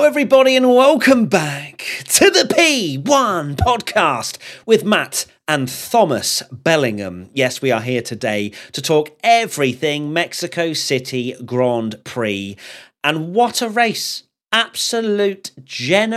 [0.00, 7.28] Hello, everybody, and welcome back to the P1 podcast with Matt and Thomas Bellingham.
[7.34, 12.56] Yes, we are here today to talk everything Mexico City Grand Prix.
[13.04, 14.22] And what a race!
[14.50, 16.14] Absolute generational,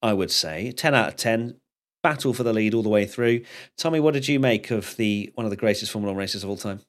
[0.00, 0.70] I would say.
[0.70, 1.56] 10 out of 10.
[2.04, 3.42] Battle for the lead all the way through.
[3.76, 6.50] Tommy, what did you make of the one of the greatest Formula One races of
[6.50, 6.82] all time?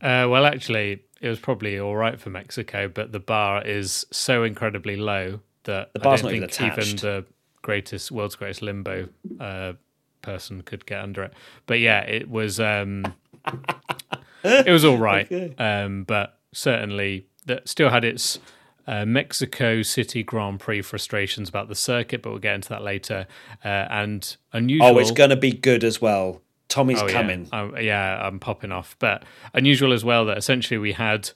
[0.00, 4.42] Uh, well, actually, it was probably all right for Mexico, but the bar is so
[4.44, 7.00] incredibly low that The bar's I don't not think even attached.
[7.02, 7.24] the
[7.62, 9.08] greatest world's greatest limbo
[9.40, 9.74] uh,
[10.20, 11.32] person could get under it.
[11.66, 13.14] But yeah, it was um,
[14.44, 18.38] it was all right, um, but certainly that still had its
[18.86, 23.26] uh, Mexico City Grand Prix frustrations about the circuit, but we'll get into that later.
[23.64, 24.88] Uh, and unusual.
[24.88, 26.42] Oh, it's going to be good as well.
[26.68, 27.48] Tommy's Oh, coming.
[27.52, 27.60] Yeah.
[27.60, 28.96] Um, yeah, I'm popping off.
[28.98, 29.24] But
[29.54, 31.30] unusual as well that essentially we had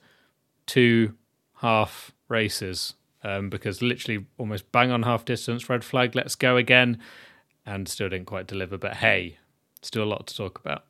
[0.66, 1.14] two
[1.56, 6.98] half races um, because literally almost bang on half distance, red flag, let's go again,
[7.64, 8.78] and still didn't quite deliver.
[8.78, 9.38] But hey,
[9.82, 10.84] still a lot to talk about.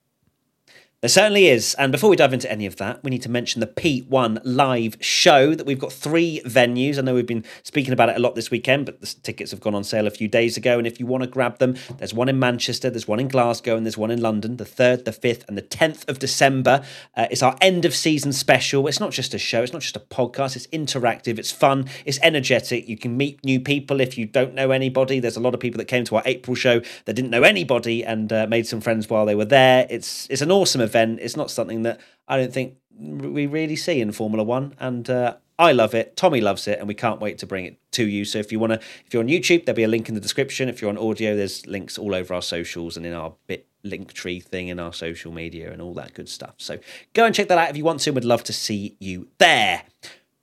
[1.06, 1.74] There certainly is.
[1.74, 4.96] And before we dive into any of that, we need to mention the P1 live
[4.98, 6.98] show that we've got three venues.
[6.98, 9.60] I know we've been speaking about it a lot this weekend, but the tickets have
[9.60, 10.78] gone on sale a few days ago.
[10.78, 13.76] And if you want to grab them, there's one in Manchester, there's one in Glasgow,
[13.76, 16.82] and there's one in London, the 3rd, the 5th, and the 10th of December.
[17.16, 18.88] Uh, it's our end of season special.
[18.88, 22.18] It's not just a show, it's not just a podcast, it's interactive, it's fun, it's
[22.20, 22.88] energetic.
[22.88, 25.20] You can meet new people if you don't know anybody.
[25.20, 28.04] There's a lot of people that came to our April show that didn't know anybody
[28.04, 29.86] and uh, made some friends while they were there.
[29.88, 30.95] It's it's an awesome event.
[30.96, 35.36] It's not something that I don't think we really see in Formula One, and uh,
[35.58, 36.16] I love it.
[36.16, 38.24] Tommy loves it, and we can't wait to bring it to you.
[38.24, 40.20] So if you want to, if you're on YouTube, there'll be a link in the
[40.20, 40.68] description.
[40.68, 44.12] If you're on audio, there's links all over our socials and in our bit link
[44.12, 46.54] tree thing in our social media and all that good stuff.
[46.58, 46.78] So
[47.14, 48.10] go and check that out if you want to.
[48.10, 49.84] We'd love to see you there.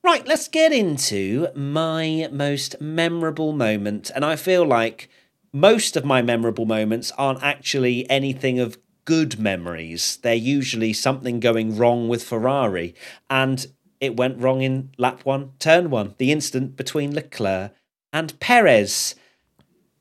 [0.03, 4.11] Right, let's get into my most memorable moment.
[4.13, 5.09] And I feel like
[5.53, 10.17] most of my memorable moments aren't actually anything of good memories.
[10.21, 12.95] They're usually something going wrong with Ferrari.
[13.29, 13.65] And
[13.99, 17.71] it went wrong in lap one, turn one, the instant between Leclerc
[18.11, 19.15] and Perez.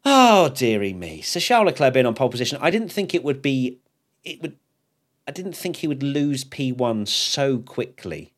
[0.04, 1.22] Oh, dearie me.
[1.22, 3.78] So Charles Leclerc being on pole position, I didn't think it would be.
[4.24, 4.56] It would.
[5.26, 8.32] I didn't think he would lose P1 so quickly.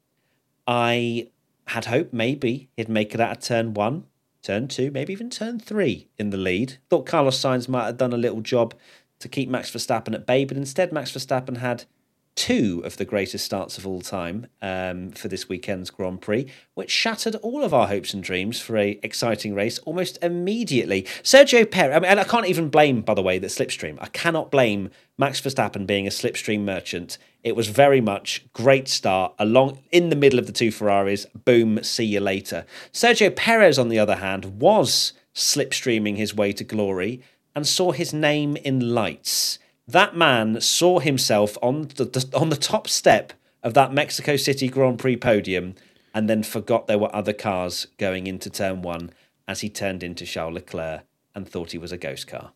[0.66, 1.28] I
[1.68, 4.04] had hoped maybe he'd make it out of turn one,
[4.42, 6.76] turn two, maybe even turn three in the lead.
[6.90, 8.74] Thought Carlos Sainz might have done a little job
[9.24, 11.86] to keep Max Verstappen at bay, but instead Max Verstappen had
[12.34, 16.90] two of the greatest starts of all time um, for this weekend's Grand Prix, which
[16.90, 21.04] shattered all of our hopes and dreams for a exciting race almost immediately.
[21.22, 23.96] Sergio Perez, I mean, and I can't even blame, by the way, the slipstream.
[23.98, 27.16] I cannot blame Max Verstappen being a slipstream merchant.
[27.42, 31.24] It was very much great start along in the middle of the two Ferraris.
[31.46, 32.66] Boom, see you later.
[32.92, 37.22] Sergio Perez, on the other hand, was slipstreaming his way to glory
[37.54, 39.58] and saw his name in lights.
[39.86, 43.32] That man saw himself on the, on the top step
[43.62, 45.74] of that Mexico City Grand Prix podium
[46.14, 49.10] and then forgot there were other cars going into turn one
[49.48, 51.02] as he turned into Charles Leclerc
[51.34, 52.52] and thought he was a ghost car.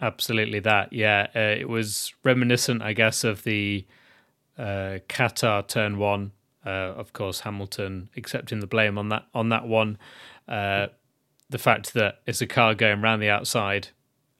[0.00, 0.92] Absolutely, that.
[0.92, 3.86] Yeah, uh, it was reminiscent, I guess, of the
[4.58, 6.32] uh, Qatar turn one.
[6.64, 9.98] Uh, of course, Hamilton accepting the blame on that on that one.
[10.48, 10.88] Uh,
[11.50, 13.88] the fact that it's a car going around the outside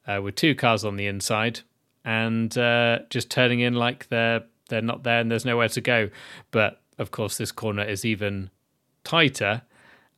[0.06, 1.60] uh, with two cars on the inside
[2.04, 6.10] and uh, just turning in like they're they're not there and there's nowhere to go.
[6.50, 8.50] But of course, this corner is even
[9.04, 9.62] tighter,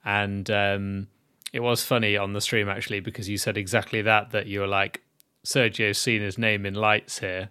[0.05, 1.09] and um,
[1.53, 4.67] it was funny on the stream actually because you said exactly that that you were
[4.67, 5.03] like
[5.45, 7.51] Sergio's seen his name in lights here,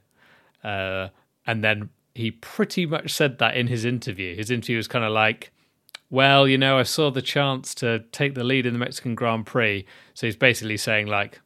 [0.63, 1.09] uh,
[1.45, 4.35] and then he pretty much said that in his interview.
[4.35, 5.51] His interview was kind of like.
[6.09, 9.47] Well, you know, I saw the chance to take the lead in the Mexican Grand
[9.47, 9.83] Prix.
[10.13, 11.41] So he's basically saying, like,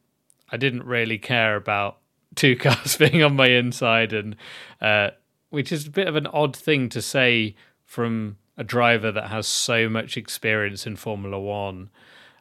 [0.50, 1.98] I didn't really care about
[2.34, 4.36] two cars being on my inside, and
[4.80, 5.10] uh,
[5.50, 7.54] which is a bit of an odd thing to say
[7.84, 11.90] from a driver that has so much experience in Formula One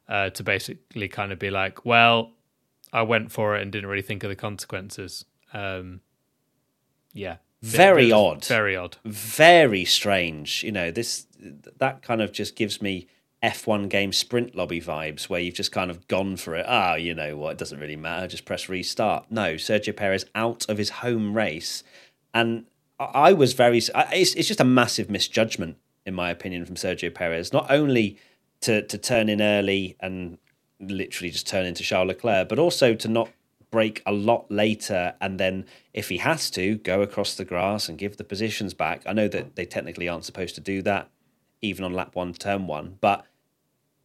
[0.10, 2.32] uh, to basically kind of be like, well,
[2.92, 5.26] I went for it and didn't really think of the consequences.
[5.54, 6.02] Um,
[7.14, 10.64] yeah, very odd, very odd, very strange.
[10.64, 11.28] You know, this
[11.78, 13.08] that kind of just gives me
[13.44, 16.66] F1 game sprint lobby vibes where you've just kind of gone for it.
[16.68, 17.52] Ah, oh, you know what?
[17.52, 18.28] It doesn't really matter.
[18.28, 19.26] Just press restart.
[19.30, 21.84] No, Sergio Perez out of his home race.
[22.34, 22.66] And
[23.00, 23.78] I was very.
[23.78, 27.54] It's, it's just a massive misjudgment, in my opinion, from Sergio Perez.
[27.54, 28.18] Not only
[28.62, 30.40] to, to turn in early and
[30.80, 33.30] literally just turn into Charles Leclerc, but also to not
[33.70, 37.98] brake a lot later and then if he has to go across the grass and
[37.98, 41.10] give the positions back i know that they technically aren't supposed to do that
[41.62, 42.98] even on lap one, turn one.
[43.02, 43.26] But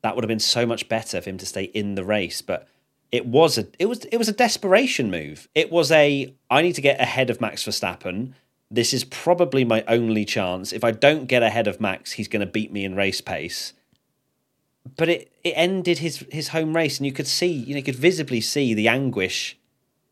[0.02, 2.43] that would have been so much better for him to stay in the race.
[2.43, 2.69] But
[3.10, 5.49] it was a it was it was a desperation move.
[5.54, 8.32] It was a I need to get ahead of Max Verstappen.
[8.70, 10.72] This is probably my only chance.
[10.72, 13.75] If I don't get ahead of Max, he's going to beat me in race pace.
[14.96, 17.84] But it, it ended his his home race, and you could see you know you
[17.84, 19.58] could visibly see the anguish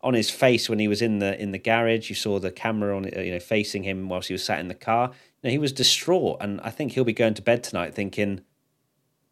[0.03, 2.07] on his face when he was in the in the garage.
[2.07, 4.75] You saw the camera on you know facing him whilst he was sat in the
[4.75, 5.11] car
[5.43, 8.41] he was distraught, and I think he'll be going to bed tonight thinking,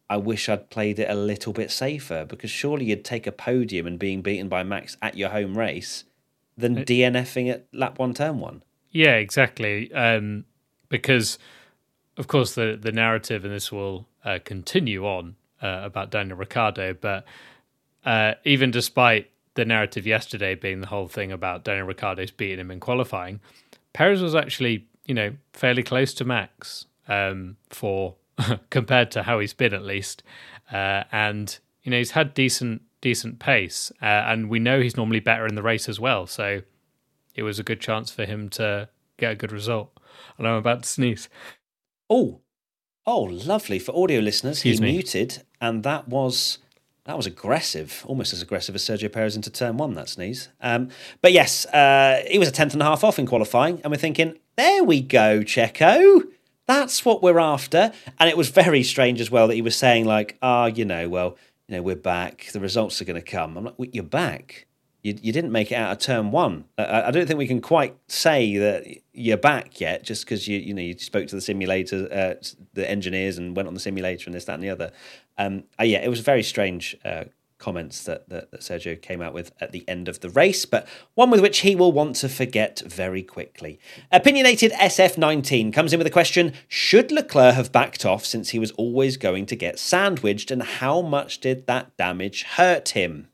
[0.08, 3.86] "I wish I'd played it a little bit safer." Because surely you'd take a podium
[3.86, 6.04] and being beaten by Max at your home race
[6.56, 8.62] than it, uh, DNFing at lap one, turn one.
[8.90, 9.92] Yeah, exactly.
[9.92, 10.44] Um,
[10.88, 11.38] because,
[12.16, 16.94] of course, the the narrative, and this will uh, continue on uh, about Daniel Ricciardo,
[16.94, 17.24] but
[18.04, 22.70] uh, even despite the narrative yesterday being the whole thing about Daniel Ricciardo's beating him
[22.70, 23.40] in qualifying,
[23.92, 28.16] Perez was actually you know, fairly close to max um, for
[28.70, 30.22] compared to how he's been at least.
[30.72, 35.20] Uh, and you know, he's had decent decent pace, uh, and we know he's normally
[35.20, 36.26] better in the race as well.
[36.26, 36.62] So
[37.34, 38.88] it was a good chance for him to
[39.18, 39.92] get a good result.
[40.38, 41.28] And I'm about to sneeze.
[42.08, 42.40] Oh,
[43.06, 44.58] oh, lovely for audio listeners.
[44.58, 44.92] Excuse he me.
[44.92, 46.58] muted, and that was
[47.10, 50.48] that was aggressive, almost as aggressive as Sergio Perez into turn one, that sneeze.
[50.60, 50.90] Um,
[51.20, 53.96] but yes, uh, he was a tenth and a half off in qualifying, and we're
[53.96, 56.22] thinking, there we go, Checo.
[56.68, 57.90] That's what we're after.
[58.20, 60.84] And it was very strange as well that he was saying, like, ah, oh, you
[60.84, 61.36] know, well,
[61.66, 62.46] you know, we're back.
[62.52, 63.56] The results are going to come.
[63.56, 64.68] I'm like, you're back.
[65.02, 66.64] You, you didn't make it out of turn one.
[66.76, 70.58] I, I don't think we can quite say that you're back yet, just because you
[70.58, 72.42] you know you spoke to the simulator, uh,
[72.74, 74.92] the engineers, and went on the simulator and this, that, and the other.
[75.38, 77.24] Um, uh, yeah, it was very strange uh,
[77.60, 80.88] comments that, that, that Sergio came out with at the end of the race, but
[81.14, 83.78] one with which he will want to forget very quickly.
[84.10, 88.72] Opinionated SF19 comes in with a question Should Leclerc have backed off since he was
[88.72, 93.28] always going to get sandwiched, and how much did that damage hurt him?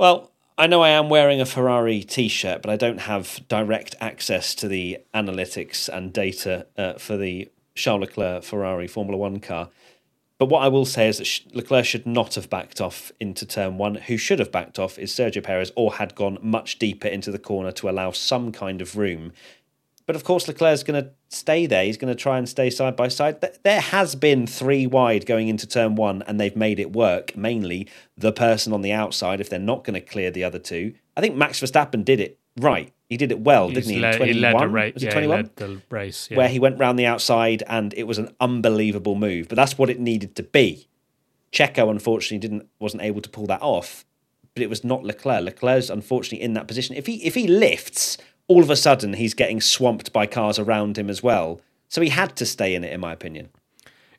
[0.00, 3.96] Well, I know I am wearing a Ferrari t shirt, but I don't have direct
[4.00, 9.68] access to the analytics and data uh, for the Charles Leclerc Ferrari Formula One car.
[10.38, 13.76] But what I will say is that Leclerc should not have backed off into turn
[13.76, 13.96] one.
[13.96, 17.38] Who should have backed off is Sergio Perez or had gone much deeper into the
[17.38, 19.34] corner to allow some kind of room.
[20.10, 21.84] But of course, Leclerc's going to stay there.
[21.84, 23.46] He's going to try and stay side by side.
[23.62, 27.36] There has been three wide going into turn one, and they've made it work.
[27.36, 27.86] Mainly
[28.16, 30.94] the person on the outside, if they're not going to clear the other two.
[31.16, 32.92] I think Max Verstappen did it right.
[33.08, 34.00] He did it well, He's didn't he?
[34.00, 34.34] Led, 21?
[34.34, 34.40] He
[34.74, 35.36] led, it yeah, 21?
[35.36, 36.26] led the race.
[36.28, 36.38] Yeah.
[36.38, 39.46] Where he went round the outside and it was an unbelievable move.
[39.46, 40.88] But that's what it needed to be.
[41.52, 44.04] Checo unfortunately didn't wasn't able to pull that off.
[44.54, 45.44] But it was not Leclerc.
[45.44, 46.96] Leclerc's unfortunately in that position.
[46.96, 48.18] If he if he lifts,
[48.50, 51.60] all of a sudden he's getting swamped by cars around him as well.
[51.88, 53.50] So he had to stay in it, in my opinion.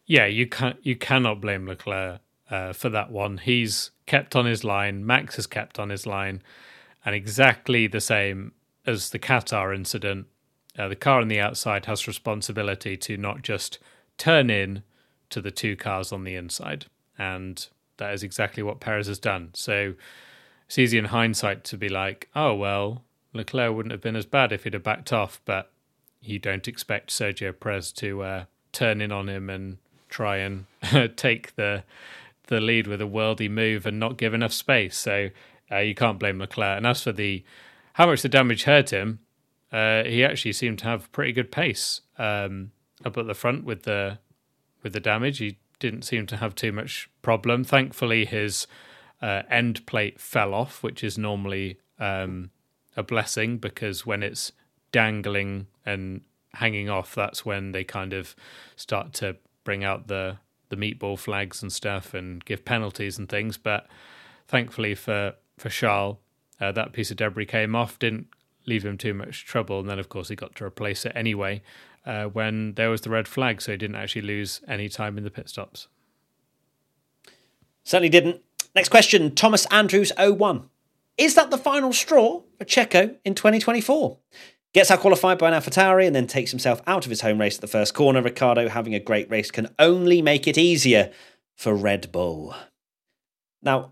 [0.06, 3.40] Yeah, you can you cannot blame Leclerc uh, for that one.
[3.40, 5.06] He's kept on his line.
[5.06, 6.42] Max has kept on his line,
[7.04, 8.54] and exactly the same
[8.86, 10.28] as the Qatar incident,
[10.80, 13.80] uh, the car on the outside has responsibility to not just
[14.18, 14.84] turn in
[15.30, 16.86] to the two cars on the inside.
[17.18, 19.50] And that is exactly what Perez has done.
[19.54, 19.94] So
[20.68, 24.52] it's easy in hindsight to be like, oh, well, Leclerc wouldn't have been as bad
[24.52, 25.42] if he'd have backed off.
[25.46, 25.72] But
[26.22, 29.78] you don't expect Sergio Perez to uh, turn in on him and
[30.10, 30.66] try and
[31.16, 31.84] take the
[32.48, 34.98] the lead with a worldy move and not give enough space.
[34.98, 35.30] So
[35.72, 36.78] uh, you can't blame Leclerc.
[36.78, 37.44] And as for the
[37.94, 39.20] how much the damage hurt him,
[39.72, 42.72] uh, he actually seemed to have pretty good pace um,
[43.06, 44.20] up at the front with the
[44.84, 45.38] with the damage.
[45.38, 47.64] He didn't seem to have too much problem.
[47.64, 48.68] Thankfully, his
[49.22, 52.52] uh, end plate fell off, which is normally um,
[52.96, 54.52] a blessing because when it's
[54.92, 56.22] dangling and
[56.54, 58.36] hanging off, that's when they kind of
[58.76, 60.38] start to bring out the
[60.70, 63.58] the meatball flags and stuff and give penalties and things.
[63.58, 63.88] But
[64.48, 66.18] thankfully for for Charles,
[66.60, 68.28] uh, that piece of debris came off, didn't
[68.66, 69.80] leave him too much trouble.
[69.80, 71.62] And then, of course, he got to replace it anyway
[72.06, 75.24] uh, when there was the red flag, so he didn't actually lose any time in
[75.24, 75.88] the pit stops.
[77.84, 78.42] Certainly didn't.
[78.76, 80.70] Next question Thomas Andrews 01.
[81.18, 84.18] Is that the final straw for Checo in 2024?
[84.74, 87.56] Gets out qualified by an AlphaTauri and then takes himself out of his home race
[87.56, 88.22] at the first corner.
[88.22, 91.12] Ricciardo, having a great race can only make it easier
[91.58, 92.56] for Red Bull.
[93.62, 93.92] Now,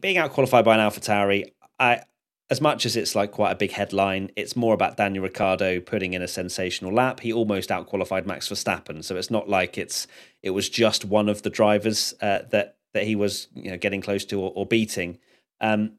[0.00, 2.02] being out qualified by an AlphaTauri, I
[2.50, 6.14] as much as it's like quite a big headline, it's more about Daniel Ricciardo putting
[6.14, 7.20] in a sensational lap.
[7.20, 10.06] He almost outqualified Max Verstappen, so it's not like it's
[10.42, 14.00] it was just one of the drivers uh, that that he was you know getting
[14.00, 15.18] close to or, or beating.
[15.60, 15.92] Um,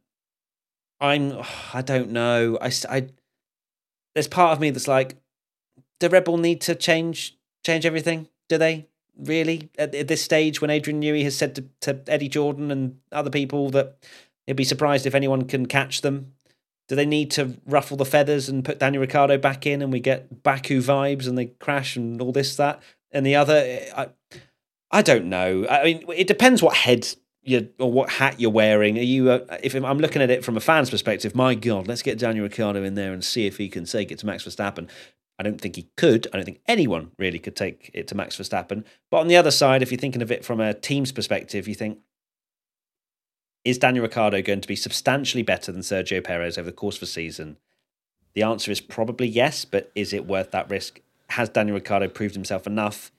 [1.01, 1.41] I'm
[1.73, 2.57] I don't know.
[2.61, 3.07] I, I
[4.13, 5.15] there's part of me that's like,
[5.99, 8.27] do Red Bull need to change change everything?
[8.47, 8.87] Do they
[9.17, 12.99] really at, at this stage when Adrian Newey has said to, to Eddie Jordan and
[13.11, 13.97] other people that
[14.47, 16.33] he'd be surprised if anyone can catch them?
[16.87, 19.99] Do they need to ruffle the feathers and put Daniel Ricciardo back in and we
[19.99, 23.79] get Baku vibes and they crash and all this, that, and the other?
[23.95, 24.07] I,
[24.89, 25.67] I don't know.
[25.69, 27.07] I mean, it depends what head
[27.43, 28.97] you or what hat you're wearing.
[28.97, 29.31] Are you?
[29.31, 32.43] Uh, if I'm looking at it from a fan's perspective, my God, let's get Daniel
[32.43, 34.89] Ricciardo in there and see if he can take it to Max Verstappen.
[35.37, 36.27] I don't think he could.
[36.33, 38.83] I don't think anyone really could take it to Max Verstappen.
[39.09, 41.75] But on the other side, if you're thinking of it from a team's perspective, you
[41.75, 41.99] think
[43.63, 47.03] is Daniel Ricciardo going to be substantially better than Sergio Perez over the course of
[47.03, 47.57] a season?
[48.33, 51.01] The answer is probably yes, but is it worth that risk?
[51.29, 53.11] Has Daniel Ricciardo proved himself enough?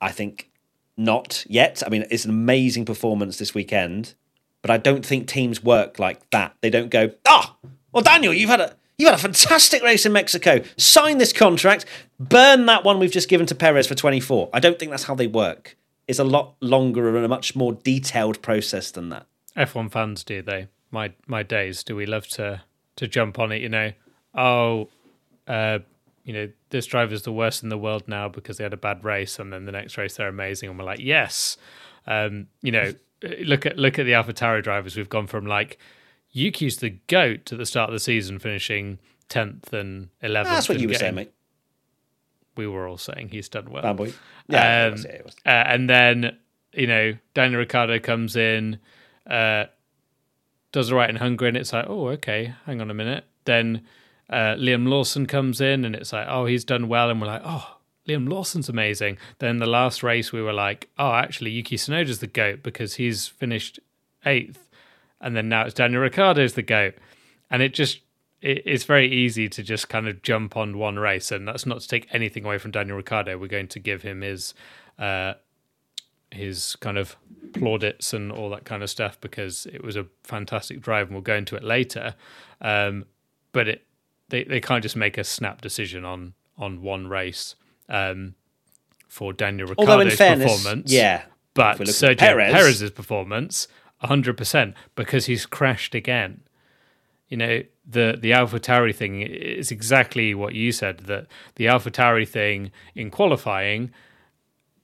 [0.00, 0.50] I think
[0.96, 1.82] not yet.
[1.84, 4.14] I mean, it's an amazing performance this weekend,
[4.60, 6.54] but I don't think teams work like that.
[6.60, 10.06] They don't go, ah, oh, well, Daniel, you've had a you've had a fantastic race
[10.06, 10.62] in Mexico.
[10.76, 11.84] Sign this contract,
[12.18, 14.50] burn that one we've just given to Perez for 24.
[14.52, 15.76] I don't think that's how they work.
[16.08, 19.26] It's a lot longer and a much more detailed process than that.
[19.56, 20.68] F1 fans do they?
[20.90, 21.82] My my days.
[21.82, 22.62] Do we love to
[22.96, 23.60] to jump on it?
[23.60, 23.92] You know,
[24.34, 24.88] oh,
[25.46, 25.80] uh,
[26.24, 29.04] you know, this driver's the worst in the world now because they had a bad
[29.04, 31.56] race, and then the next race they're amazing, and we're like, yes.
[32.06, 32.92] Um, you know,
[33.44, 34.96] look at look at the AlphaTauri drivers.
[34.96, 35.78] We've gone from like
[36.30, 38.98] Yuki's the goat at the start of the season, finishing
[39.28, 40.54] tenth and eleventh.
[40.54, 41.32] That's what you were saying, mate.
[42.56, 43.82] We were all saying he's done well.
[44.48, 45.20] Yeah, um, was, yeah.
[45.46, 46.36] Uh, and then
[46.72, 48.78] you know, Daniel Ricciardo comes in
[49.28, 49.64] uh,
[50.72, 53.24] does all right in Hungary, and it's like, oh, okay, hang on a minute.
[53.44, 53.82] Then
[54.30, 57.42] uh, Liam Lawson comes in, and it's like, oh, he's done well, and we're like,
[57.44, 57.76] oh,
[58.08, 59.18] Liam Lawson's amazing.
[59.38, 63.26] Then the last race, we were like, oh, actually, Yuki Tsunoda's the goat because he's
[63.26, 63.78] finished
[64.24, 64.68] eighth,
[65.20, 66.94] and then now it's Daniel Ricciardo's the goat,
[67.50, 68.00] and it just
[68.40, 71.86] it's very easy to just kind of jump on one race, and that's not to
[71.86, 73.38] take anything away from Daniel Ricciardo.
[73.38, 74.52] We're going to give him his
[74.98, 75.34] uh,
[76.32, 77.16] his kind of
[77.52, 81.22] plaudits and all that kind of stuff because it was a fantastic drive, and we'll
[81.22, 82.16] go into it later.
[82.60, 83.04] Um,
[83.52, 83.86] but it
[84.32, 87.54] they they can't just make a snap decision on on one race
[87.88, 88.34] um,
[89.06, 90.90] for Daniel Ricciardo's fairness, performance.
[90.90, 91.22] Yeah,
[91.54, 92.52] but Sergio Perez.
[92.52, 96.40] Perez's performance, hundred percent, because he's crashed again.
[97.28, 102.72] You know the the AlphaTauri thing is exactly what you said that the AlphaTauri thing
[102.94, 103.92] in qualifying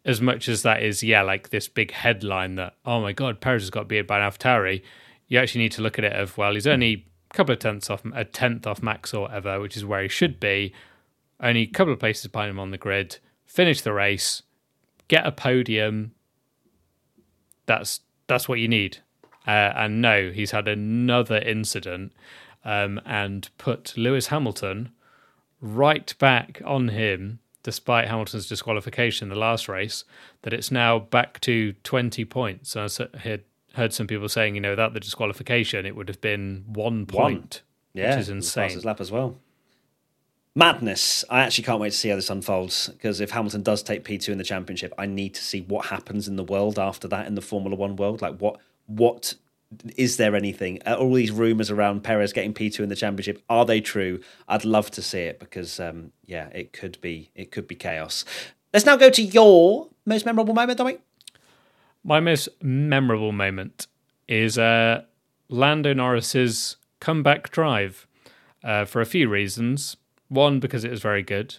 [0.04, 3.62] as much as that is, yeah, like this big headline that, oh my God, Perez
[3.62, 4.82] has got beat by an AlphaTauri,
[5.26, 8.02] you actually need to look at it of, well, he's only couple of tenths off,
[8.14, 10.72] a tenth off Max or whatever, which is where he should be.
[11.40, 13.18] Only a couple of places behind him on the grid.
[13.46, 14.42] Finish the race,
[15.08, 16.12] get a podium.
[17.66, 18.98] That's that's what you need.
[19.46, 22.12] Uh, and no, he's had another incident
[22.64, 24.90] um, and put Lewis Hamilton
[25.60, 30.04] right back on him despite Hamilton's disqualification in the last race,
[30.40, 32.70] that it's now back to 20 points.
[32.70, 33.44] So I had
[33.78, 37.62] heard some people saying, you know, without the disqualification, it would have been one point,
[37.94, 38.02] one.
[38.02, 38.70] Yeah, which is insane.
[38.70, 39.38] His lap as well.
[40.54, 41.24] Madness.
[41.30, 44.30] I actually can't wait to see how this unfolds because if Hamilton does take P2
[44.30, 47.34] in the championship, I need to see what happens in the world after that in
[47.34, 48.20] the Formula One world.
[48.20, 49.34] Like what what
[49.96, 50.82] is there anything?
[50.86, 54.20] all these rumors around Perez getting P2 in the championship, are they true?
[54.48, 58.24] I'd love to see it because, um, yeah, it could be it could be chaos.
[58.72, 61.02] Let's now go to your most memorable moment, Dominic.
[62.08, 63.86] My most memorable moment
[64.28, 65.02] is uh,
[65.50, 68.06] Lando Norris's comeback drive
[68.64, 69.98] uh, for a few reasons.
[70.28, 71.56] One, because it was very good.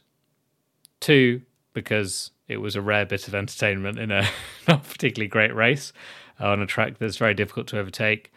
[0.99, 4.27] Two, because it was a rare bit of entertainment in a
[4.67, 5.93] not particularly great race
[6.39, 8.33] on a track that's very difficult to overtake.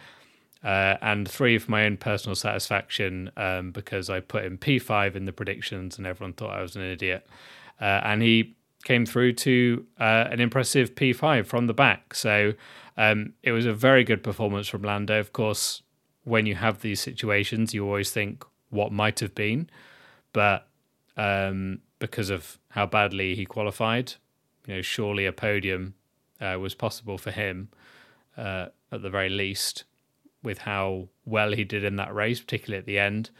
[0.62, 5.24] Uh, and three for my own personal satisfaction um, because I put in P5 in
[5.24, 7.26] the predictions and everyone thought I was an idiot.
[7.80, 8.54] Uh, and he
[8.84, 12.14] came through to uh, an impressive P5 from the back.
[12.14, 12.54] So
[12.96, 15.18] um, it was a very good performance from Lando.
[15.18, 15.82] Of course,
[16.24, 19.68] when you have these situations, you always think what might have been.
[20.32, 20.66] But
[21.16, 24.14] um, because of how badly he qualified,
[24.66, 25.94] you know, surely a podium
[26.40, 27.68] uh, was possible for him
[28.36, 29.84] uh, at the very least.
[30.42, 33.30] with how well he did in that race, particularly at the end.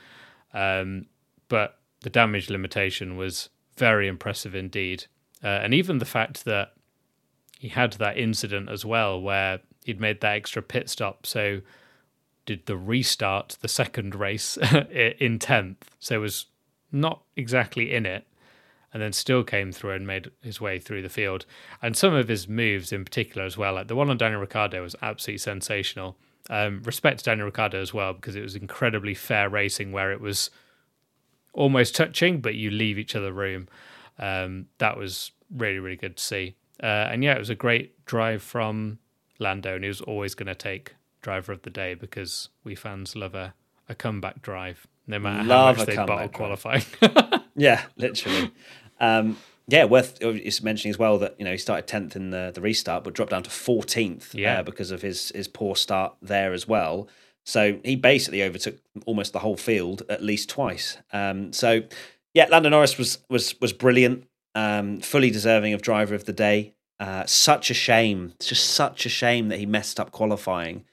[0.54, 1.06] Um,
[1.48, 5.06] but the damage limitation was very impressive indeed.
[5.42, 6.72] Uh, and even the fact that
[7.58, 11.26] he had that incident as well where he'd made that extra pit stop.
[11.26, 11.60] So
[12.46, 14.56] did the restart, the second race
[14.90, 15.76] in 10th.
[15.98, 16.46] So was
[16.90, 18.26] not exactly in it
[18.92, 21.46] and then still came through and made his way through the field.
[21.80, 24.82] And some of his moves in particular as well, like the one on Daniel Ricciardo
[24.82, 26.16] was absolutely sensational.
[26.50, 30.20] Um, respect to Daniel Ricciardo as well because it was incredibly fair racing where it
[30.20, 30.50] was
[31.54, 33.68] almost touching, but you leave each other room.
[34.22, 36.56] Um, that was really really good to see.
[36.82, 38.98] Uh, and yeah, it was a great drive from
[39.38, 43.14] Lando, and he was always going to take driver of the day because we fans
[43.14, 43.54] love a,
[43.88, 46.84] a comeback drive, no matter love how much they bottle qualifying.
[47.56, 48.52] yeah, literally.
[49.00, 49.36] Um,
[49.68, 52.60] yeah, worth is mentioning as well that you know he started tenth in the the
[52.60, 54.34] restart, but dropped down to fourteenth.
[54.34, 54.60] Uh, yeah.
[54.60, 57.08] Uh, because of his his poor start there as well.
[57.44, 60.98] So he basically overtook almost the whole field at least twice.
[61.12, 61.82] Um, so
[62.34, 66.74] yeah, Lando Norris was was was brilliant, um, fully deserving of driver of the day.
[67.00, 70.84] Uh, such a shame, it's just such a shame that he messed up qualifying,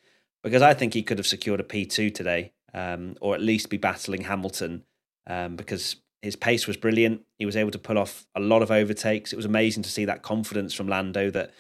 [0.44, 3.70] because I think he could have secured a P two today, um, or at least
[3.70, 4.84] be battling Hamilton,
[5.28, 7.22] um, because his pace was brilliant.
[7.38, 9.32] He was able to pull off a lot of overtakes.
[9.32, 11.52] It was amazing to see that confidence from Lando that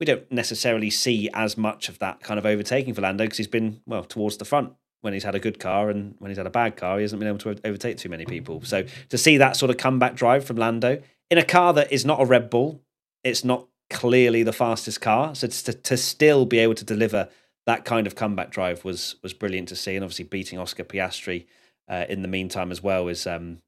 [0.00, 3.46] we don't necessarily see as much of that kind of overtaking for Lando because he's
[3.46, 6.46] been, well, towards the front when he's had a good car and when he's had
[6.46, 8.62] a bad car, he hasn't been able to overtake too many people.
[8.62, 12.04] So to see that sort of comeback drive from Lando in a car that is
[12.04, 12.80] not a Red Bull,
[13.24, 15.34] it's not clearly the fastest car.
[15.34, 17.28] So to, to still be able to deliver
[17.66, 19.94] that kind of comeback drive was was brilliant to see.
[19.94, 21.46] And obviously beating Oscar Piastri
[21.88, 23.58] uh, in the meantime as well is um,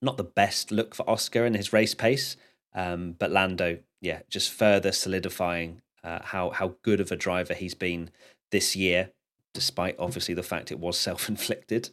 [0.00, 2.36] not the best look for Oscar and his race pace.
[2.74, 7.74] Um, but Lando, yeah, just further solidifying uh, how how good of a driver he's
[7.74, 8.10] been
[8.50, 9.10] this year,
[9.52, 11.90] despite obviously the fact it was self inflicted.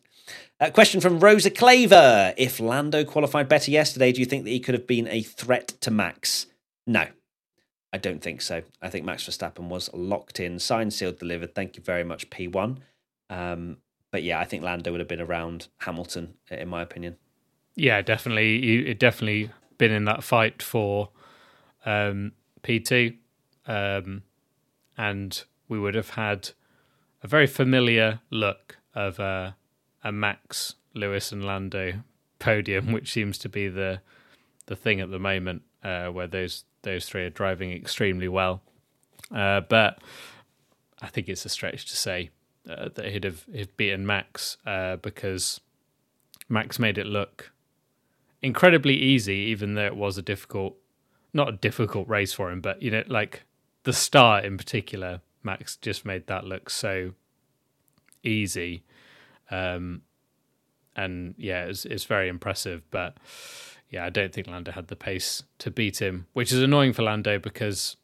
[0.60, 4.60] A question from Rosa Claver: If Lando qualified better yesterday, do you think that he
[4.60, 6.48] could have been a threat to Max?
[6.86, 7.07] No,
[7.92, 8.62] I don't think so.
[8.81, 11.55] I think Max Verstappen was locked in, signed, sealed, delivered.
[11.55, 12.77] Thank you very much, P1.
[13.29, 13.77] Um,
[14.12, 17.18] but yeah, I think Lando would have been around Hamilton, in my opinion.
[17.75, 18.88] Yeah, definitely.
[18.88, 21.10] It definitely been in that fight for
[21.86, 22.33] um,
[22.64, 23.16] P2.
[23.66, 24.24] Um,
[24.98, 26.51] and we would have had
[27.22, 29.51] a very familiar look of uh,
[30.03, 32.03] a Max, Lewis, and Lando
[32.40, 34.01] podium, which seems to be the
[34.68, 38.62] the thing at the moment, uh, where those those three are driving extremely well.
[39.34, 40.00] Uh, but
[41.01, 42.29] I think it's a stretch to say
[42.70, 45.60] uh, that he'd have he'd beaten Max uh, because
[46.48, 47.51] Max made it look
[48.42, 50.75] incredibly easy, even though it was a difficult,
[51.34, 53.44] not a difficult race for him, but you know, like
[53.84, 57.14] the start in particular, Max just made that look so
[58.24, 58.84] easy.
[59.52, 60.02] Um,
[60.96, 62.84] and yeah, it's very impressive.
[62.92, 63.18] But
[63.90, 67.04] yeah, I don't think Lando had the pace to beat him, which is annoying for
[67.04, 67.96] Lando because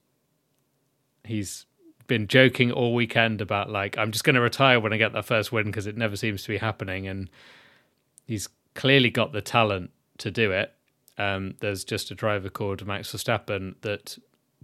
[1.23, 1.65] he's
[2.07, 5.25] been joking all weekend about like I'm just going to retire when I get that
[5.25, 7.29] first win because it never seems to be happening, and
[8.25, 10.73] he's clearly got the talent to do it.
[11.17, 14.17] Um, there's just a driver called Max Verstappen that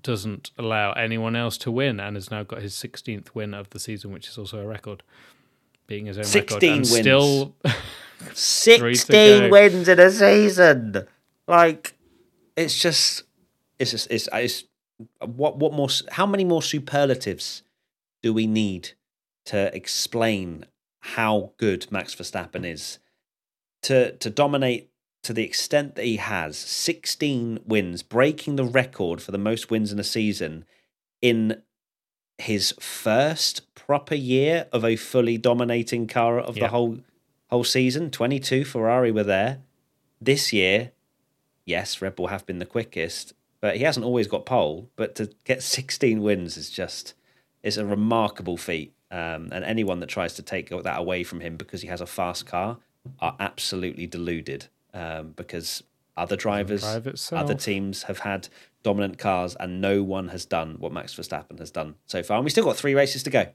[0.03, 3.79] doesn't allow anyone else to win and has now got his 16th win of the
[3.79, 5.03] season, which is also a record,
[5.87, 6.63] being his own 16 record.
[6.63, 6.89] And wins.
[6.89, 7.55] Still
[8.33, 11.07] 16 wins in a season.
[11.47, 11.95] Like,
[12.55, 13.23] it's just,
[13.79, 14.63] it's just, it's, it's,
[15.19, 17.63] what, what more, how many more superlatives
[18.21, 18.91] do we need
[19.45, 20.65] to explain
[20.99, 22.99] how good Max Verstappen is?
[23.83, 24.90] To, to dominate
[25.23, 29.91] to the extent that he has 16 wins, breaking the record for the most wins
[29.91, 30.65] in a season
[31.21, 31.61] in
[32.37, 36.63] his first proper year of a fully dominating car of yeah.
[36.63, 36.99] the whole
[37.49, 38.09] whole season.
[38.09, 39.59] 22 Ferrari were there.
[40.19, 40.91] This year,
[41.65, 44.89] yes, Red Bull have been the quickest, but he hasn't always got pole.
[44.95, 47.13] But to get 16 wins is just
[47.61, 48.93] is a remarkable feat.
[49.11, 52.05] Um, and anyone that tries to take that away from him because he has a
[52.05, 52.77] fast car
[53.19, 55.83] are absolutely deluded um, because
[56.17, 56.83] other drivers,
[57.31, 58.49] other teams have had
[58.83, 62.37] dominant cars, and no one has done what Max Verstappen has done so far.
[62.37, 63.47] And we still got three races to go,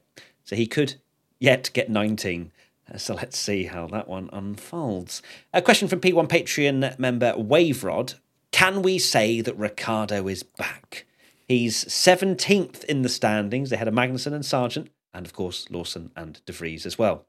[0.43, 0.95] so he could
[1.39, 2.51] yet get 19.
[2.91, 5.21] Uh, so let's see how that one unfolds.
[5.53, 8.15] A question from P1 Patreon member Waverod:
[8.51, 11.05] Can we say that Ricciardo is back?
[11.47, 16.43] He's 17th in the standings ahead of Magnussen and Sargeant, and of course Lawson and
[16.45, 17.25] De Vries as well.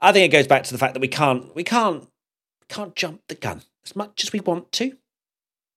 [0.00, 2.08] I think it goes back to the fact that we can't we can't
[2.70, 4.96] can't jump the gun as much as we want to.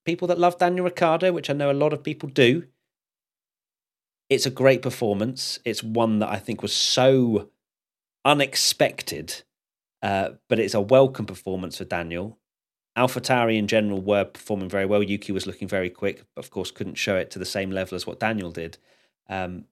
[0.06, 2.68] People that love Daniel Ricciardo, which I know a lot of people do,
[4.30, 5.60] it's a great performance.
[5.66, 7.50] It's one that I think was so
[8.24, 9.42] unexpected,
[10.02, 12.38] uh, but it's a welcome performance for Daniel.
[12.98, 15.02] AlphaTauri in general were performing very well.
[15.02, 17.96] Yuki was looking very quick, but of course couldn't show it to the same level
[17.96, 18.78] as what Daniel did.
[19.28, 19.66] Um,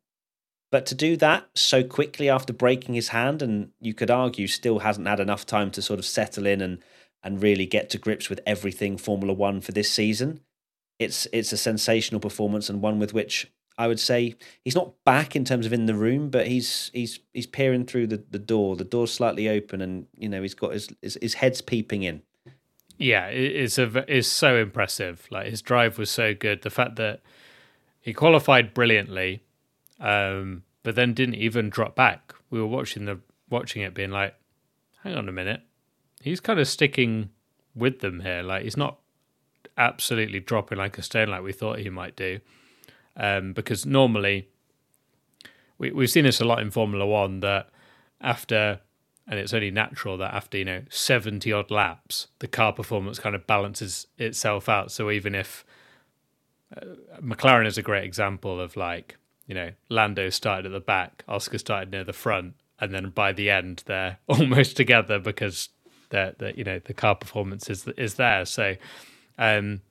[0.71, 4.79] but to do that so quickly after breaking his hand, and you could argue still
[4.79, 6.79] hasn't had enough time to sort of settle in and
[7.23, 10.41] and really get to grips with everything Formula One for this season.
[10.99, 15.35] It's it's a sensational performance and one with which I would say he's not back
[15.35, 18.75] in terms of in the room, but he's he's he's peering through the, the door.
[18.75, 22.21] The door's slightly open, and you know he's got his his, his head's peeping in.
[22.97, 25.27] Yeah, it's a it's so impressive.
[25.31, 26.61] Like his drive was so good.
[26.61, 27.21] The fact that
[27.99, 29.43] he qualified brilliantly,
[29.99, 32.35] um, but then didn't even drop back.
[32.51, 34.35] We were watching the watching it, being like,
[35.03, 35.61] "Hang on a minute,
[36.21, 37.29] he's kind of sticking
[37.75, 38.43] with them here.
[38.43, 38.97] Like he's not
[39.77, 42.39] absolutely dropping like a stone like we thought he might do."
[43.15, 44.49] Um, because normally,
[45.77, 47.69] we we've seen this a lot in Formula One that
[48.19, 48.79] after
[49.27, 53.35] and it's only natural that after you know 70 odd laps the car performance kind
[53.35, 55.63] of balances itself out so even if
[56.75, 56.85] uh,
[57.19, 59.17] mclaren is a great example of like
[59.51, 63.33] you know, Lando started at the back, Oscar started near the front, and then by
[63.33, 65.67] the end they're almost together because
[66.11, 68.45] the the you know the car performance is is there.
[68.45, 68.75] So,
[69.37, 69.81] um,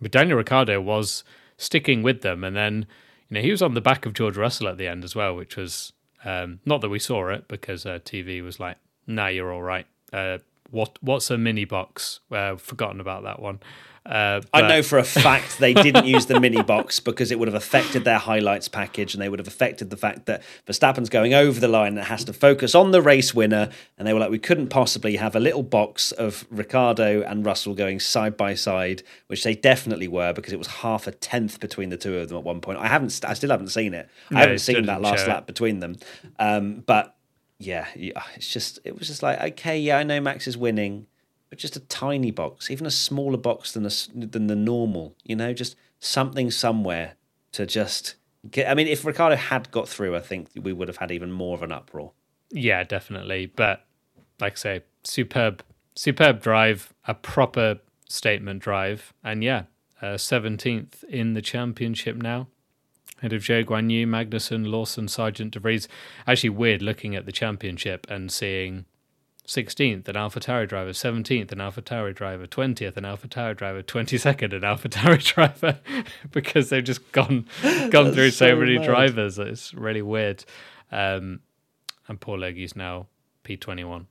[0.00, 1.24] but Daniel Ricciardo was
[1.56, 2.86] sticking with them, and then
[3.28, 5.34] you know he was on the back of George Russell at the end as well,
[5.36, 5.92] which was
[6.24, 8.76] um, not that we saw it because uh, TV was like,
[9.06, 10.38] "Nah, you're all right." Uh,
[10.70, 12.20] what what's a mini box?
[12.30, 13.60] Uh, forgotten about that one.
[14.06, 17.48] Uh, I know for a fact they didn't use the mini box because it would
[17.48, 21.34] have affected their highlights package and they would have affected the fact that Verstappen's going
[21.34, 23.68] over the line and has to focus on the race winner.
[23.98, 27.74] And they were like, we couldn't possibly have a little box of Ricciardo and Russell
[27.74, 31.90] going side by side, which they definitely were because it was half a tenth between
[31.90, 32.78] the two of them at one point.
[32.78, 34.08] I haven't, I still haven't seen it.
[34.30, 35.96] No, I haven't seen that last lap between them.
[36.38, 37.14] Um, but
[37.58, 41.06] yeah, yeah, it's just, it was just like, okay, yeah, I know Max is winning
[41.50, 45.16] but just a tiny box, even a smaller box than a, than the normal.
[45.24, 47.14] You know, just something somewhere
[47.52, 48.16] to just
[48.50, 48.70] get.
[48.70, 51.54] I mean, if Ricciardo had got through, I think we would have had even more
[51.54, 52.12] of an uproar.
[52.50, 53.46] Yeah, definitely.
[53.46, 53.84] But
[54.40, 55.62] like I say, superb,
[55.94, 59.64] superb drive, a proper statement drive, and yeah,
[60.16, 62.48] seventeenth uh, in the championship now.
[63.20, 65.88] Head of Zhou Guan Yu, Magnussen, Lawson, Sargeant, De Vries.
[66.26, 68.84] Actually, weird looking at the championship and seeing
[69.48, 75.24] 16th an AlphaTauri driver, 17th an AlphaTauri driver, 20th an AlphaTauri driver, 22nd an AlphaTauri
[75.34, 75.80] driver
[76.30, 77.46] because they've just gone
[77.90, 78.86] gone through so, so many mad.
[78.86, 79.38] drivers.
[79.38, 80.44] It's really weird.
[80.92, 81.40] Um,
[82.06, 83.06] and Paul Legge's now
[83.44, 84.04] P21.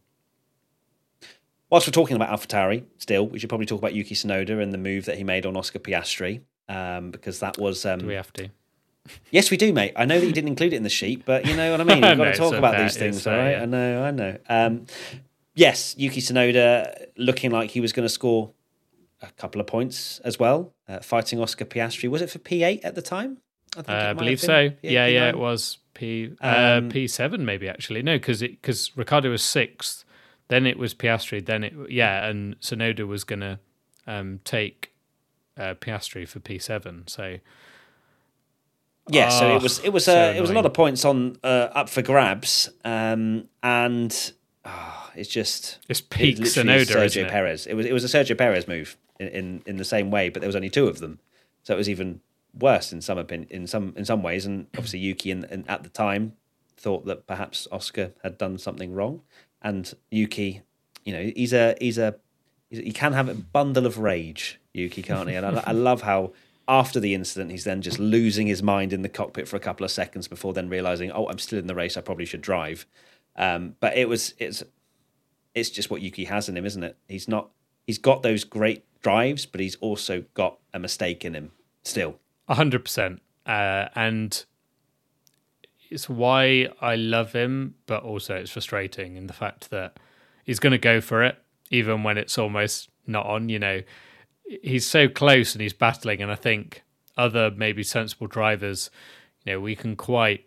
[1.70, 4.78] Whilst we're talking about AlphaTauri, still, we should probably talk about Yuki Tsunoda and the
[4.78, 7.86] move that he made on Oscar Piastri um, because that was.
[7.86, 8.50] Um, do we have to?
[9.32, 9.94] Yes, we do, mate.
[9.96, 11.84] I know that you didn't include it in the sheet, but you know what I
[11.86, 12.02] mean.
[12.02, 13.52] We've got no, to talk about these things, all right?
[13.52, 13.62] Yeah.
[13.62, 14.38] I know, I know.
[14.50, 14.86] Um,
[15.58, 18.52] yes, Yuki Tsunoda looking like he was going to score
[19.22, 22.10] a couple of points as well, uh, fighting Oscar Piastri.
[22.10, 23.40] Was it for P8 at the time?
[23.76, 24.70] I, uh, I believe so.
[24.70, 25.14] P8, yeah, P9?
[25.14, 28.02] yeah, it was P uh, um, P7 maybe actually.
[28.04, 30.06] No, because because Ricciardo was sixth,
[30.48, 33.60] then it was Piastri, then it yeah, and Tsunoda was going to
[34.06, 34.94] um, take
[35.58, 37.10] uh, Piastri for P7.
[37.10, 37.38] So
[39.10, 41.04] yeah, oh, so it was it was so a, it was a lot of points
[41.04, 44.34] on uh, up for grabs, um, and
[44.68, 47.66] oh, it's just it's peak it's Tsunoda, Sergio Perez.
[47.68, 50.42] It was it was a Sergio Perez move in, in, in the same way, but
[50.42, 51.20] there was only two of them,
[51.64, 52.22] so it was even
[52.58, 54.46] worse in some opinion, in some in some ways.
[54.46, 56.34] And obviously, Yuki in, in, at the time
[56.76, 59.22] thought that perhaps Oscar had done something wrong,
[59.62, 60.62] and Yuki,
[61.06, 62.16] you know, he's a he's a
[62.70, 65.36] he can have a bundle of rage, Yuki, can't he?
[65.36, 66.34] And I, I love how
[66.68, 69.86] after the incident, he's then just losing his mind in the cockpit for a couple
[69.86, 71.96] of seconds before then realizing, oh, I'm still in the race.
[71.96, 72.86] I probably should drive.
[73.38, 74.64] Um, but it was it's
[75.54, 76.98] it's just what Yuki has in him, isn't it?
[77.08, 77.50] He's not
[77.86, 81.52] he's got those great drives, but he's also got a mistake in him
[81.84, 82.20] still.
[82.48, 84.46] A hundred percent, uh, and
[85.90, 90.00] it's why I love him, but also it's frustrating in the fact that
[90.44, 91.38] he's going to go for it
[91.70, 93.50] even when it's almost not on.
[93.50, 93.82] You know,
[94.62, 96.84] he's so close and he's battling, and I think
[97.18, 98.90] other maybe sensible drivers,
[99.44, 100.47] you know, we can quite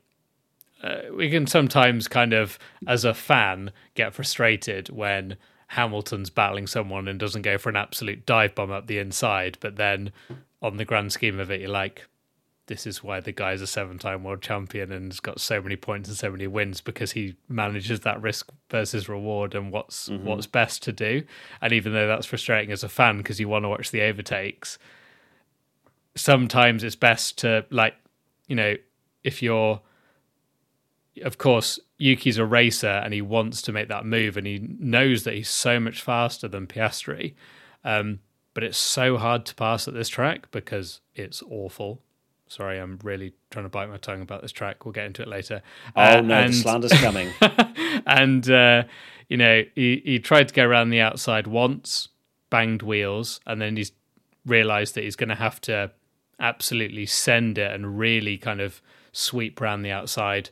[0.83, 5.37] uh, we can sometimes kind of, as a fan, get frustrated when
[5.69, 9.59] Hamilton's battling someone and doesn't go for an absolute dive bomb up the inside.
[9.61, 10.13] But then,
[10.63, 12.07] on the grand scheme of it, you're like,
[12.71, 16.09] this is why the guy's a seven-time world champion and has got so many points
[16.09, 20.25] and so many wins because he manages that risk versus reward and what's mm-hmm.
[20.25, 21.25] what's best to do.
[21.61, 24.79] And even though that's frustrating as a fan because you want to watch the overtakes,
[26.15, 27.97] sometimes it's best to like,
[28.47, 28.77] you know,
[29.25, 29.81] if you're
[31.23, 35.25] of course, Yuki's a racer and he wants to make that move, and he knows
[35.25, 37.35] that he's so much faster than Piastri.
[37.85, 38.21] Um,
[38.55, 42.01] but it's so hard to pass at this track because it's awful.
[42.49, 44.85] Sorry, I'm really trying to bite my tongue about this track.
[44.85, 45.63] We'll get into it later.
[45.95, 47.33] Oh uh, no, and, the slander's coming.
[48.07, 48.83] and uh,
[49.29, 52.09] you know, he he tried to go around the outside once,
[52.51, 53.93] banged wheels, and then he's
[54.45, 55.93] realised that he's going to have to
[56.41, 60.51] absolutely send it and really kind of sweep around the outside,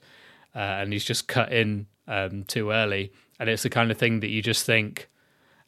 [0.59, 3.12] uh, and he's just cut in um, too early.
[3.38, 5.09] And it's the kind of thing that you just think,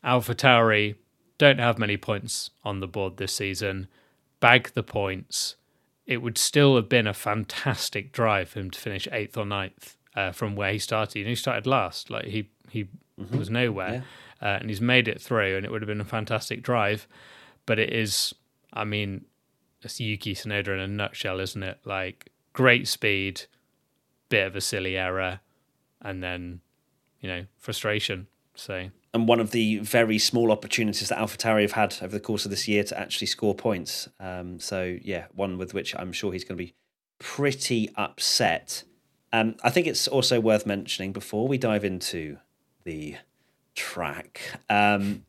[0.02, 0.96] Alpha Tauri
[1.38, 3.86] don't have many points on the board this season.
[4.40, 5.54] Bag the points.
[6.06, 9.96] It would still have been a fantastic drive for him to finish eighth or ninth
[10.16, 11.20] uh, from where he started.
[11.20, 12.10] And he started last.
[12.10, 12.84] Like he he
[13.18, 13.38] mm-hmm.
[13.38, 14.04] was nowhere,
[14.42, 14.48] yeah.
[14.48, 15.56] uh, and he's made it through.
[15.56, 17.06] And it would have been a fantastic drive.
[17.64, 18.34] But it is,
[18.72, 19.26] I mean,
[19.82, 21.78] it's Yuki Tsunoda in a nutshell, isn't it?
[21.84, 23.42] Like great speed,
[24.30, 25.40] bit of a silly error,
[26.00, 26.62] and then
[27.20, 28.26] you know frustration.
[28.54, 32.44] So and one of the very small opportunities that AlphaTauri have had over the course
[32.44, 34.08] of this year to actually score points.
[34.18, 36.74] Um, so yeah, one with which I'm sure he's going to be
[37.18, 38.84] pretty upset.
[39.32, 42.38] Um, I think it's also worth mentioning before we dive into
[42.84, 43.16] the
[43.74, 44.40] track.
[44.68, 45.24] Um,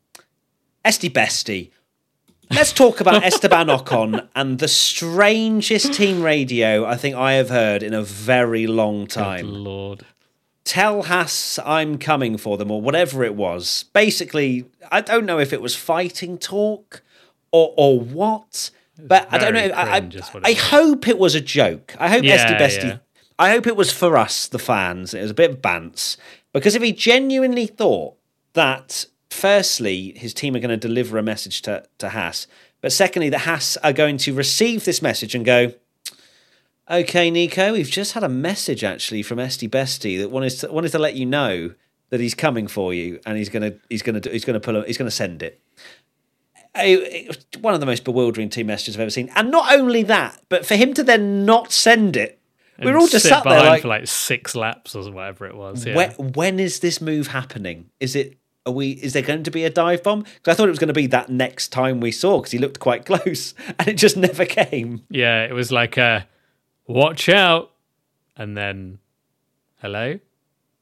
[0.86, 1.72] Esti Besti
[2.52, 7.82] Let's talk about Esteban Ocon and the strangest team radio I think I have heard
[7.82, 9.46] in a very long time.
[9.46, 10.06] Good Lord.
[10.64, 13.86] Tell Haas I'm coming for them, or whatever it was.
[13.94, 17.02] Basically, I don't know if it was fighting talk
[17.52, 19.74] or or what, but I don't know.
[19.74, 20.10] I, I,
[20.44, 21.96] I hope it was a joke.
[22.00, 22.90] I hope yeah, Esti Besti.
[22.90, 22.98] Yeah.
[23.40, 25.14] I hope it was for us, the fans.
[25.14, 26.18] It was a bit of bants
[26.54, 28.16] because if he genuinely thought
[28.54, 32.48] that firstly, his team are going to deliver a message to, to Haas,
[32.82, 35.74] but secondly, the Haas are going to receive this message and go,
[36.90, 40.92] okay, Nico, we've just had a message actually from Esti Besti that wanted to, wanted
[40.92, 41.74] to let you know
[42.10, 44.98] that he's coming for you and he's gonna he's gonna he's gonna pull a, he's
[44.98, 45.62] gonna send it.
[47.62, 50.66] one of the most bewildering team messages I've ever seen, and not only that, but
[50.66, 52.42] for him to then not send it
[52.84, 55.86] we are all just sat there like, for like six laps or whatever it was.
[55.86, 55.96] Yeah.
[55.96, 57.90] When, when is this move happening?
[58.00, 60.22] Is it are we is there going to be a dive bomb?
[60.22, 62.60] Because i thought it was going to be that next time we saw because he
[62.60, 65.04] looked quite close and it just never came.
[65.10, 66.28] Yeah it was like a
[66.88, 67.72] watch out.
[68.36, 69.00] And then
[69.82, 70.20] hello?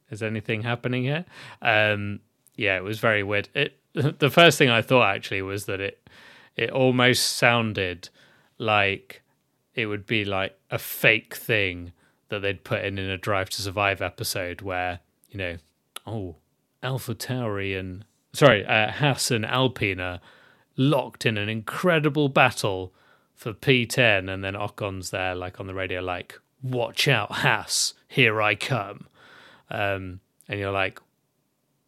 [0.09, 1.25] Is anything happening here?
[1.61, 2.19] Um
[2.55, 3.49] yeah it was very weird.
[3.53, 3.79] It
[4.19, 6.07] the first thing i thought actually was that it
[6.55, 8.09] it almost sounded
[8.57, 9.23] like
[9.73, 11.91] it would be like a fake thing
[12.29, 14.99] that they'd put in in a drive to survive episode where
[15.31, 15.57] you know
[16.05, 16.35] oh
[16.81, 20.19] Alpha Tauri and sorry, uh, Haas and Alpine are
[20.77, 22.93] locked in an incredible battle
[23.35, 27.93] for P10, and then Ocon's there, like on the radio, like "Watch out, Haas!
[28.07, 29.07] Here I come!"
[29.69, 30.99] Um, and you're like,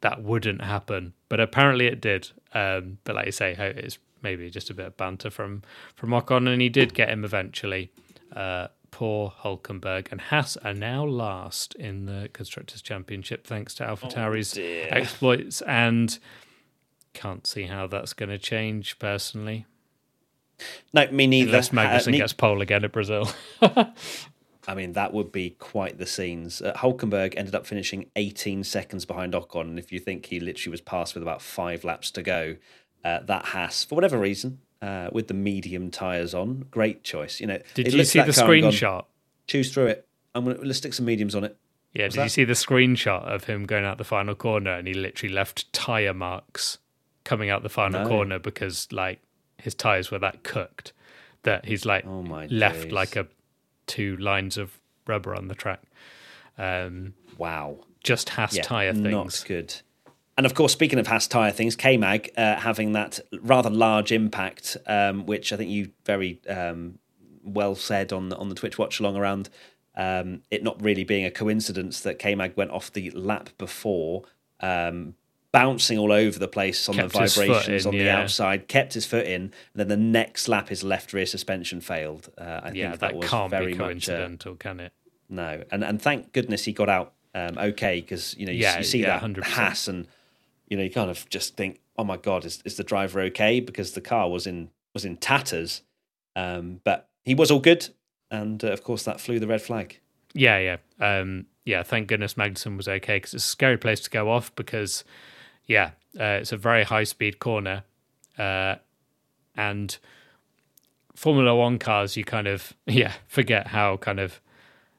[0.02, 2.30] that wouldn't happen, but apparently it did.
[2.54, 5.64] Um, but like you say, it's maybe just a bit of banter from
[5.96, 7.92] from Ocon, and he did get him eventually.
[8.36, 14.58] Uh, poor Hulkenberg and Haas are now last in the Constructors' Championship thanks to AlphaTauri's
[14.58, 16.20] oh exploits and
[17.14, 19.66] can't see how that's going to change personally.
[20.94, 21.50] No, me neither.
[21.50, 23.30] Unless Magnussen uh, ne- gets pole again at Brazil.
[24.68, 26.62] I mean, that would be quite the scenes.
[26.62, 29.62] Uh, Hulkenberg ended up finishing 18 seconds behind Ocon.
[29.62, 32.58] And if you think he literally was passed with about five laps to go,
[33.04, 36.66] uh, that Haas, for whatever reason, uh, with the medium tires on.
[36.72, 37.40] Great choice.
[37.40, 39.06] You know, did you see the screenshot?
[39.48, 40.08] Choose through it.
[40.34, 41.58] I'm gonna let's stick some mediums on it.
[41.94, 42.24] Yeah, did that?
[42.24, 45.72] you see the screenshot of him going out the final corner and he literally left
[45.74, 46.78] tire marks
[47.26, 48.08] coming out the final no.
[48.08, 49.20] corner because like
[49.58, 50.94] his tires were that cooked
[51.44, 52.92] that he's like oh left days.
[52.92, 53.28] like a
[53.88, 55.82] two lines of rubber on the track.
[56.58, 59.12] Um, wow, just has yeah, tire things.
[59.12, 59.76] Not good.
[60.42, 64.76] And of course, speaking of Haas tyre things, K-Mag uh, having that rather large impact,
[64.88, 66.98] um, which I think you very um,
[67.44, 69.52] well said on the, on the Twitch watch along around
[69.96, 74.24] um, it not really being a coincidence that K-Mag went off the lap before,
[74.62, 75.14] um,
[75.52, 78.04] bouncing all over the place on kept the vibrations in, on yeah.
[78.06, 81.82] the outside, kept his foot in, and then the next lap his left rear suspension
[81.82, 82.30] failed.
[82.36, 84.94] Uh, I yeah, think that, that was can't very be coincidental, much, uh, can it?
[85.30, 88.80] No, and and thank goodness he got out um, okay because you know you, yeah,
[88.80, 89.44] you see yeah, that 100%.
[89.44, 90.08] Haas and
[90.72, 93.60] you know, you kind of just think, oh my god, is is the driver okay?
[93.60, 95.82] Because the car was in was in tatters,
[96.38, 97.90] um, but he was all good,
[98.32, 100.00] and uh, of course that flew the red flag.
[100.34, 100.78] Yeah, yeah,
[101.20, 101.84] um, yeah.
[101.84, 105.04] Thank goodness Magnussen was okay because it's a scary place to go off because,
[105.66, 107.84] yeah, uh, it's a very high speed corner,
[108.40, 108.76] uh,
[109.58, 109.98] and
[111.18, 114.40] Formula One cars, you kind of yeah forget how kind of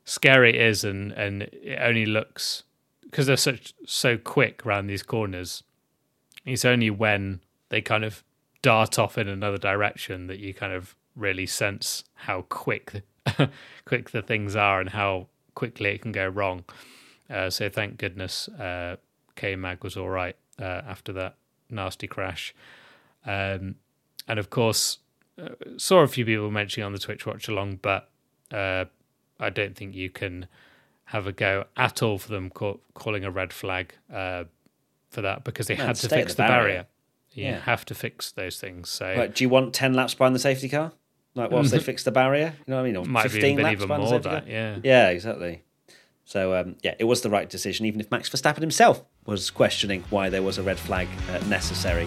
[0.05, 2.65] scary it is, and and it only looks
[3.13, 5.63] because they're such so quick around these corners.
[6.47, 8.25] It's only when they kind of
[8.63, 13.03] dart off in another direction that you kind of really sense how quick
[13.85, 16.65] quick the things are and how quickly it can go wrong.
[17.29, 18.97] Uh, so thank goodness uh,
[19.37, 21.35] K Mag was all right uh, after that
[21.69, 22.55] nasty crash.
[23.27, 23.77] Um,
[24.27, 24.99] and of course,
[25.41, 28.09] uh, saw a few people mentioning on the Twitch watch along, but
[28.51, 28.87] uh,
[29.39, 30.47] I don't think you can
[31.13, 34.45] have a go at all for them call, calling a red flag uh,
[35.11, 36.65] for that because they No, had to fix the the barrier.
[36.67, 36.87] barrier.
[37.33, 37.61] You Yeah.
[37.61, 38.89] have to fix those things.
[38.91, 40.93] So do you want 10 laps behind the safety car?
[41.35, 42.55] Like, whilst they fix the barrier?
[42.67, 42.97] You know what I mean?
[42.97, 44.45] Or might have 15 even laps even behind the more safety that.
[44.45, 44.53] car?
[44.53, 44.79] Yeah.
[44.83, 45.63] Yeah, exactly.
[46.25, 50.05] So, um, yeah, it was the right decision, even if Max Verstappen himself was questioning
[50.11, 52.07] why there was a red flag uh, necessary.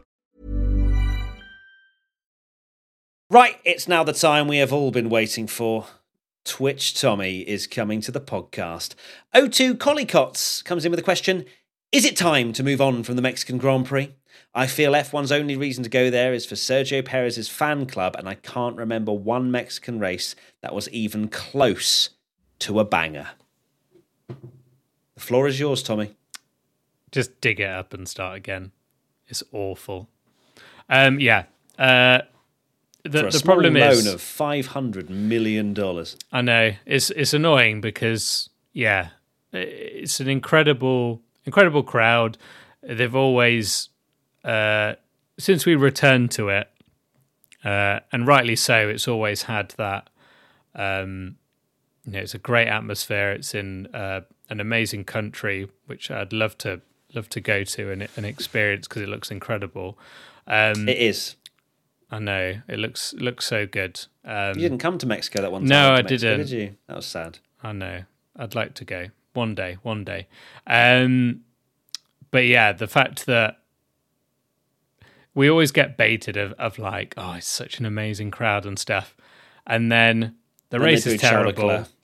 [3.31, 5.87] Right, it's now the time we have all been waiting for.
[6.43, 8.93] Twitch Tommy is coming to the podcast.
[9.33, 11.45] O2 Collicots comes in with a question
[11.93, 14.13] Is it time to move on from the Mexican Grand Prix?
[14.53, 18.27] I feel F1's only reason to go there is for Sergio Perez's fan club, and
[18.27, 22.09] I can't remember one Mexican race that was even close
[22.59, 23.29] to a banger.
[24.27, 26.17] The floor is yours, Tommy.
[27.13, 28.73] Just dig it up and start again.
[29.29, 30.09] It's awful.
[30.89, 31.45] Um, yeah.
[31.79, 32.23] Uh,
[33.03, 35.75] the a the small problem loan is, of $500 million.
[36.31, 39.09] I know it's it's annoying because yeah,
[39.51, 42.37] it's an incredible incredible crowd.
[42.83, 43.89] They've always
[44.43, 44.95] uh,
[45.37, 46.69] since we returned to it,
[47.63, 48.89] uh, and rightly so.
[48.89, 50.09] It's always had that.
[50.75, 51.37] Um,
[52.05, 53.31] you know, it's a great atmosphere.
[53.31, 56.81] It's in uh, an amazing country, which I'd love to
[57.13, 59.97] love to go to and, and experience because it looks incredible.
[60.47, 61.35] Um, It is.
[62.11, 63.99] I know it looks looks so good.
[64.25, 65.69] Um, You didn't come to Mexico that one time.
[65.69, 66.37] No, I Mexico, didn't.
[66.39, 66.75] Did you?
[66.87, 67.39] That was sad.
[67.63, 68.01] I know.
[68.35, 70.27] I'd like to go one day, one day.
[70.67, 71.41] Um,
[72.31, 73.59] but yeah, the fact that
[75.33, 79.15] we always get baited of, of like, oh, it's such an amazing crowd and stuff,
[79.65, 80.35] and then
[80.69, 81.85] the race is terrible.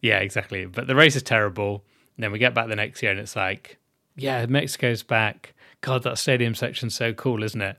[0.00, 0.66] Yeah, exactly.
[0.66, 1.84] But the race is terrible.
[2.16, 3.78] And then we get back the next year, and it's like,
[4.16, 5.54] yeah, Mexico's back.
[5.80, 7.78] God, that stadium section's so cool, isn't it?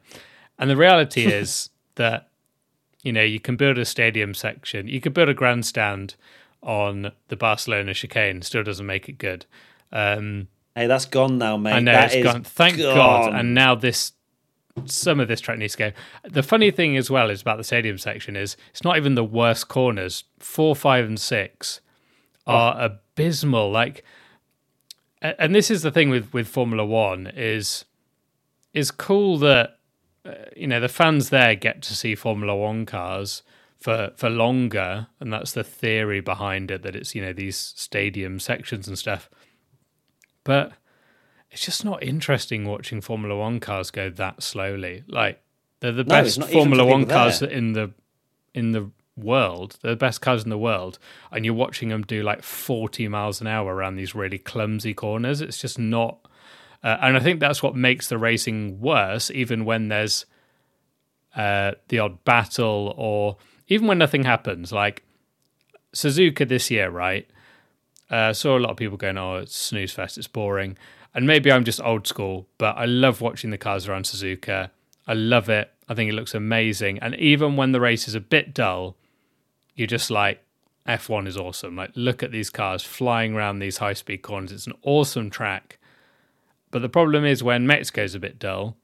[0.59, 2.29] And the reality is that
[3.01, 6.15] you know you can build a stadium section, you could build a grandstand
[6.61, 9.45] on the Barcelona chicane, still doesn't make it good.
[9.91, 11.73] Um, Hey, that's gone now, mate.
[11.73, 12.43] I know That it's gone.
[12.43, 12.95] Thank gone.
[12.95, 13.33] God.
[13.35, 14.13] And now this,
[14.85, 15.91] some of this track needs to go.
[16.27, 19.23] The funny thing as well is about the stadium section is it's not even the
[19.23, 20.23] worst corners.
[20.39, 21.79] Four, five, and six
[22.47, 23.69] are abysmal.
[23.71, 24.03] Like,
[25.21, 27.85] and this is the thing with with Formula One is
[28.73, 29.72] is cool that
[30.25, 33.43] uh, you know the fans there get to see Formula One cars
[33.79, 38.39] for for longer, and that's the theory behind it that it's you know these stadium
[38.39, 39.29] sections and stuff.
[40.43, 40.73] But
[41.51, 45.03] it's just not interesting watching Formula One cars go that slowly.
[45.07, 45.41] Like
[45.79, 47.49] they're the No, best Formula One cars there.
[47.49, 47.91] in the
[48.53, 49.77] in the world.
[49.81, 50.97] They're the best cars in the world,
[51.31, 55.41] and you're watching them do like 40 miles an hour around these really clumsy corners.
[55.41, 56.19] It's just not.
[56.83, 60.25] Uh, and I think that's what makes the racing worse, even when there's
[61.35, 64.71] uh, the odd battle or even when nothing happens.
[64.71, 65.03] Like
[65.93, 67.27] Suzuka this year, right?
[68.09, 70.77] Uh, saw a lot of people going, "Oh, it's snooze fest, it's boring,"
[71.15, 74.69] and maybe I'm just old school, but I love watching the cars around Suzuka.
[75.07, 75.71] I love it.
[75.89, 78.97] I think it looks amazing, and even when the race is a bit dull,
[79.75, 80.43] you're just like,
[80.87, 81.75] F1 is awesome.
[81.75, 84.51] Like, look at these cars flying around these high speed corners.
[84.51, 85.79] It's an awesome track.
[86.73, 88.77] But the problem is when Mexico's a bit dull,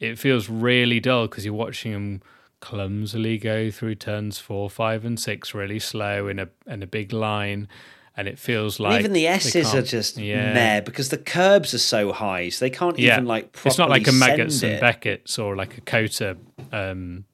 [0.00, 2.22] it feels really dull because you're watching them
[2.60, 7.12] clumsily go through turns four, five, and six really slow in a in a big
[7.12, 7.68] line,
[8.16, 10.54] and it feels like even the S's are just yeah.
[10.54, 13.12] meh because the curbs are so high, so they can't yeah.
[13.12, 13.54] even like.
[13.66, 14.80] it's not like a Maggotts and.
[14.80, 16.38] Becketts or like a Cota,
[16.72, 17.26] um,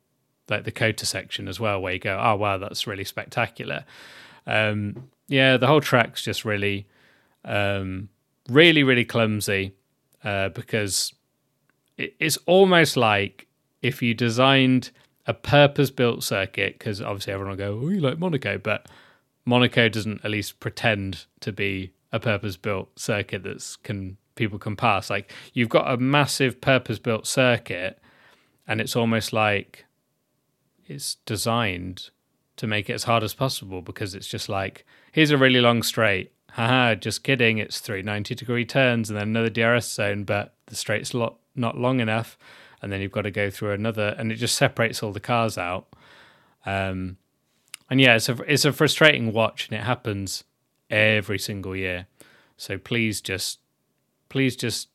[0.49, 3.85] like the Cota section as well, where you go, oh wow, that's really spectacular.
[4.45, 6.89] Um, yeah, the whole track's just really,
[7.45, 8.09] um,
[8.49, 9.77] really, really clumsy
[10.25, 11.13] uh, because
[11.97, 13.47] it's almost like
[13.83, 14.91] if you designed
[15.27, 18.87] a purpose-built circuit, because obviously everyone will go, oh, you like Monaco, but
[19.45, 25.11] Monaco doesn't at least pretend to be a purpose-built circuit that can people can pass.
[25.11, 27.99] Like you've got a massive purpose-built circuit,
[28.67, 29.85] and it's almost like
[30.87, 32.11] it's designed
[32.57, 35.83] to make it as hard as possible because it's just like here's a really long
[35.83, 36.33] straight.
[36.53, 37.59] Haha, just kidding.
[37.59, 41.79] It's three 90 degree turns and then another DRS zone, but the straight's lot not
[41.79, 42.39] long enough,
[42.83, 45.59] and then you've got to go through another, and it just separates all the cars
[45.59, 45.89] out.
[46.67, 47.17] Um,
[47.89, 50.45] and yeah, it's a it's a frustrating watch, and it happens
[50.89, 52.07] every single year.
[52.57, 53.59] So please just
[54.29, 54.89] please just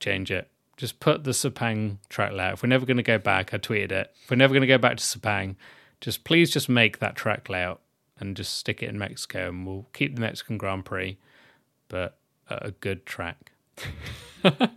[0.00, 0.50] change it.
[0.76, 2.54] Just put the Sepang track layout.
[2.54, 4.12] If we're never going to go back, I tweeted it.
[4.22, 5.56] If we're never going to go back to Sepang,
[6.00, 7.80] just please just make that track layout
[8.18, 11.18] and just stick it in Mexico, and we'll keep the Mexican Grand Prix,
[11.88, 13.52] but a good track.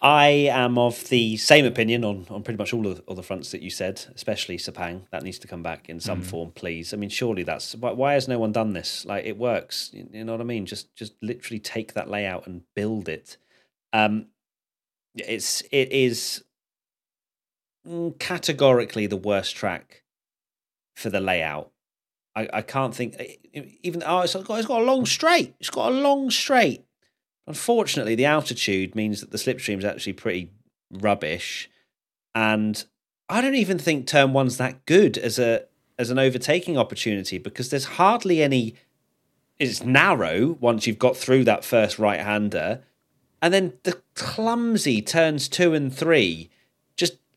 [0.00, 3.50] I am of the same opinion on, on pretty much all of all the fronts
[3.50, 5.02] that you said, especially Sepang.
[5.10, 6.94] That needs to come back in some form, please.
[6.94, 9.04] I mean, surely that's why, why has no one done this?
[9.04, 9.90] Like, it works.
[9.92, 10.66] You you know what I mean?
[10.66, 13.38] Just just literally take that layout and build it.
[13.92, 14.26] Um,
[15.16, 16.44] it's it is
[17.86, 20.04] mm, categorically the worst track
[20.94, 21.72] for the layout.
[22.38, 23.16] I, I can't think
[23.82, 25.56] even oh it's got it's got a long straight.
[25.58, 26.84] It's got a long straight.
[27.48, 30.52] Unfortunately, the altitude means that the slipstream is actually pretty
[30.90, 31.68] rubbish,
[32.34, 32.84] and
[33.28, 35.64] I don't even think turn one's that good as a
[35.98, 38.74] as an overtaking opportunity because there's hardly any.
[39.58, 42.84] It's narrow once you've got through that first right hander,
[43.42, 46.50] and then the clumsy turns two and three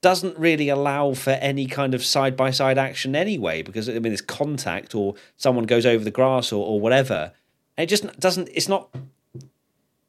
[0.01, 4.11] doesn't really allow for any kind of side by side action anyway because I mean
[4.11, 7.31] it's contact or someone goes over the grass or, or whatever.
[7.77, 8.49] And it just doesn't.
[8.53, 8.89] It's not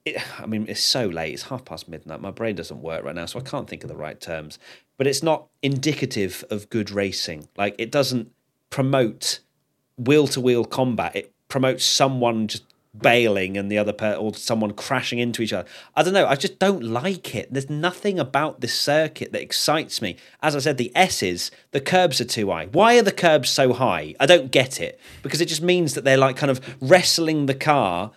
[0.04, 1.34] it, I mean, it's so late.
[1.34, 2.20] It's half past midnight.
[2.20, 4.58] My brain doesn't work right now, so I can't think of the right terms.
[4.96, 7.48] But it's not indicative of good racing.
[7.56, 8.32] Like it doesn't
[8.70, 9.40] promote
[9.96, 11.14] wheel to wheel combat.
[11.14, 12.64] It promotes someone just
[12.96, 15.68] bailing and the other per- or someone crashing into each other.
[15.96, 16.26] I don't know.
[16.26, 17.52] I just don't like it.
[17.52, 20.16] There's nothing about this circuit that excites me.
[20.42, 22.66] As I said, the S's, the curbs are too high.
[22.66, 24.14] Why are the curbs so high?
[24.20, 27.54] I don't get it because it just means that they're like kind of wrestling the
[27.54, 28.12] car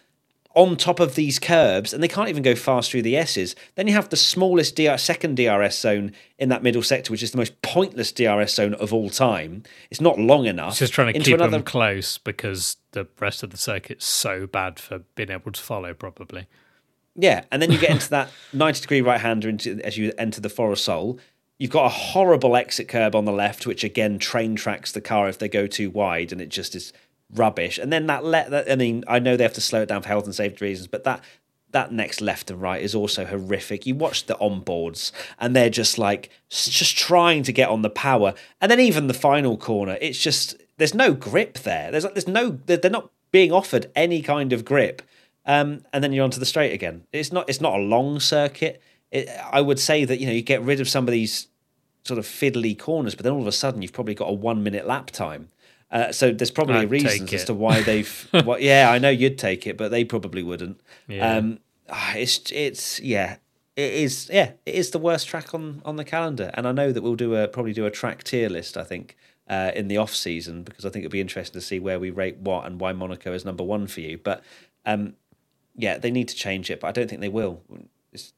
[0.55, 3.55] on top of these curbs, and they can't even go fast through the S's.
[3.75, 7.31] Then you have the smallest DR, second DRS zone in that middle sector, which is
[7.31, 9.63] the most pointless DRS zone of all time.
[9.91, 10.71] It's not long enough.
[10.71, 14.47] It's just trying to keep another, them close because the rest of the circuit's so
[14.47, 16.47] bad for being able to follow probably.
[17.15, 20.41] Yeah, and then you get into that 90 degree right hander into as you enter
[20.41, 21.19] the Foro Sol.
[21.57, 25.29] You've got a horrible exit curb on the left, which again train tracks the car
[25.29, 26.91] if they go too wide, and it just is
[27.33, 27.77] rubbish.
[27.77, 30.01] And then that let that I mean, I know they have to slow it down
[30.01, 31.21] for health and safety reasons, but that
[31.71, 33.85] that next left and right is also horrific.
[33.85, 38.33] You watch the onboards, and they're just like just trying to get on the power,
[38.61, 41.91] and then even the final corner, it's just there's no grip there.
[41.91, 45.01] There's there's no they're not being offered any kind of grip.
[45.45, 47.03] Um, and then you're onto the straight again.
[47.11, 48.81] It's not it's not a long circuit.
[49.11, 51.47] It, I would say that you know you get rid of some of these
[52.05, 54.63] sort of fiddly corners, but then all of a sudden you've probably got a one
[54.63, 55.49] minute lap time.
[55.91, 58.29] Uh, so there's probably I'd reasons as to why they've.
[58.43, 60.81] what, yeah, I know you'd take it, but they probably wouldn't.
[61.07, 61.37] Yeah.
[61.37, 61.59] Um,
[61.89, 63.37] ah, it's it's yeah,
[63.75, 66.91] it is yeah, it is the worst track on on the calendar, and I know
[66.91, 68.77] that we'll do a probably do a track tier list.
[68.77, 69.15] I think
[69.47, 72.09] uh, in the off season because I think it'd be interesting to see where we
[72.09, 74.17] rate what and why Monaco is number one for you.
[74.17, 74.43] But
[74.85, 75.13] um,
[75.75, 77.61] yeah, they need to change it, but I don't think they will.
[78.11, 78.33] It's,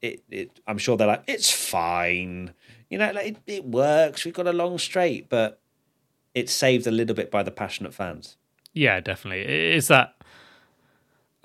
[0.00, 2.54] it, it, I'm sure they're like, it's fine.
[2.88, 4.24] You know, like, it, it works.
[4.24, 5.60] We've got a long straight, but
[6.34, 8.36] it's saved a little bit by the passionate fans.
[8.72, 9.42] Yeah, definitely.
[9.42, 10.14] It is that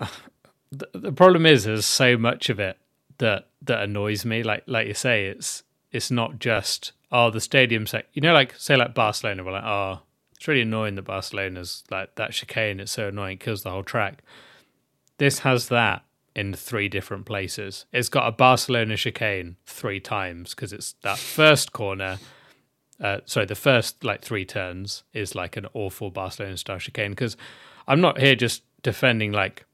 [0.70, 2.78] the, problem is there's so much of it
[3.18, 4.42] that that annoys me.
[4.42, 5.62] Like like you say, it's
[5.92, 8.06] it's not just oh the stadium sec.
[8.12, 10.00] You know, like say like Barcelona, we're like oh
[10.36, 12.80] it's really annoying that Barcelona's like that chicane.
[12.80, 14.22] It's so annoying, it kills the whole track.
[15.18, 16.04] This has that
[16.36, 17.86] in three different places.
[17.92, 22.18] It's got a Barcelona chicane three times because it's that first corner.
[23.00, 27.36] Uh, sorry, the first like three turns is like an awful Barcelona style chicane because
[27.86, 29.64] I'm not here just defending like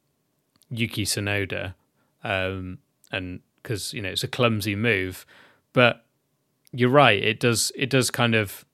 [0.70, 1.74] Yuki Tsunoda
[2.22, 2.78] um,
[3.10, 5.24] and because you know it's a clumsy move.
[5.72, 6.04] But
[6.72, 8.64] you're right; it does it does kind of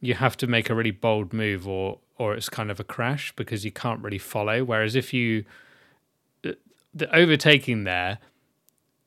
[0.00, 3.32] you have to make a really bold move, or or it's kind of a crash
[3.34, 4.62] because you can't really follow.
[4.62, 5.44] Whereas if you
[6.94, 8.18] the overtaking there,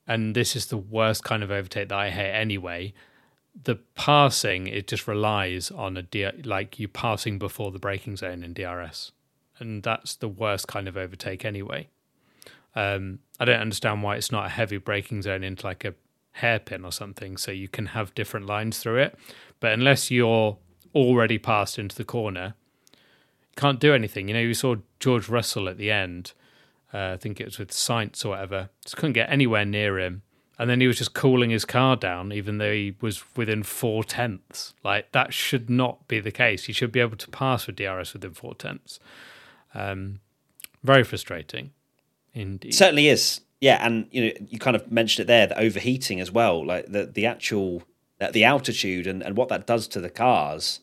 [0.07, 2.93] and this is the worst kind of overtake that I hate anyway.
[3.63, 8.43] The passing it just relies on a D, like you passing before the braking zone
[8.43, 9.11] in DRS,
[9.59, 11.87] and that's the worst kind of overtake anyway.
[12.75, 15.95] Um, I don't understand why it's not a heavy braking zone into like a
[16.33, 19.17] hairpin or something, so you can have different lines through it.
[19.59, 20.57] But unless you're
[20.93, 22.55] already passed into the corner,
[22.91, 24.27] you can't do anything.
[24.27, 26.33] You know, you saw George Russell at the end
[26.95, 28.69] uh, I think it was with Sainz or whatever.
[28.85, 30.21] Just couldn't get anywhere near him.
[30.57, 34.03] And then he was just cooling his car down, even though he was within four
[34.03, 34.73] tenths.
[34.83, 36.65] Like that should not be the case.
[36.65, 38.99] He should be able to pass with DRS within four tenths.
[39.73, 40.19] Um,
[40.83, 41.71] very frustrating,
[42.33, 42.73] indeed.
[42.73, 43.41] Certainly is.
[43.59, 46.85] Yeah, and you know, you kind of mentioned it there, the overheating as well, like
[46.87, 47.83] the the actual
[48.31, 50.81] the altitude and, and what that does to the cars.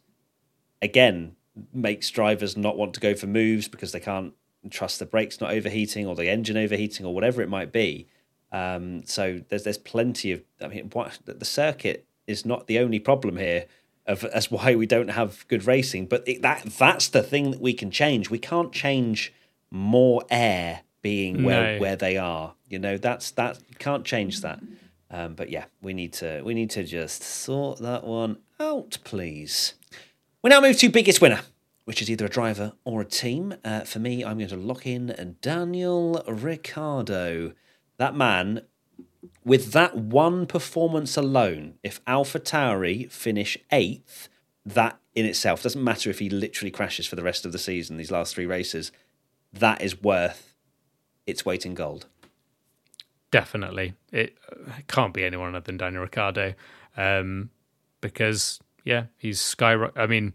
[0.81, 1.37] Again,
[1.73, 4.35] makes drivers not want to go for moves because they can't
[4.71, 8.09] trust the brakes not overheating or the engine overheating or whatever it might be.
[8.53, 10.43] Um, so there's there's plenty of.
[10.61, 13.67] I mean, what, the circuit is not the only problem here.
[14.07, 16.07] Of that's why we don't have good racing.
[16.07, 18.31] But it, that that's the thing that we can change.
[18.31, 19.33] We can't change
[19.71, 21.81] more air being where No.
[21.81, 22.55] where they are.
[22.69, 24.61] You know, that's that can't change that.
[25.11, 29.75] Um, but yeah, we need to we need to just sort that one out, please.
[30.43, 31.41] We now move to biggest winner,
[31.85, 33.55] which is either a driver or a team.
[33.65, 37.53] Uh, for me, I'm going to lock in Daniel Ricciardo.
[38.03, 38.63] That man,
[39.45, 44.29] with that one performance alone, if Alpha Tauri finish eighth,
[44.67, 47.99] that in itself doesn't matter if he literally crashes for the rest of the season,
[47.99, 48.91] these last three races,
[49.53, 50.57] that is worth
[51.29, 52.07] its weight in gold.
[53.31, 56.55] Definitely, it, it can't be anyone other than Daniel Ricciardo,
[56.97, 57.51] um,
[58.01, 59.97] because yeah, he's skyrocket.
[59.97, 60.33] I mean,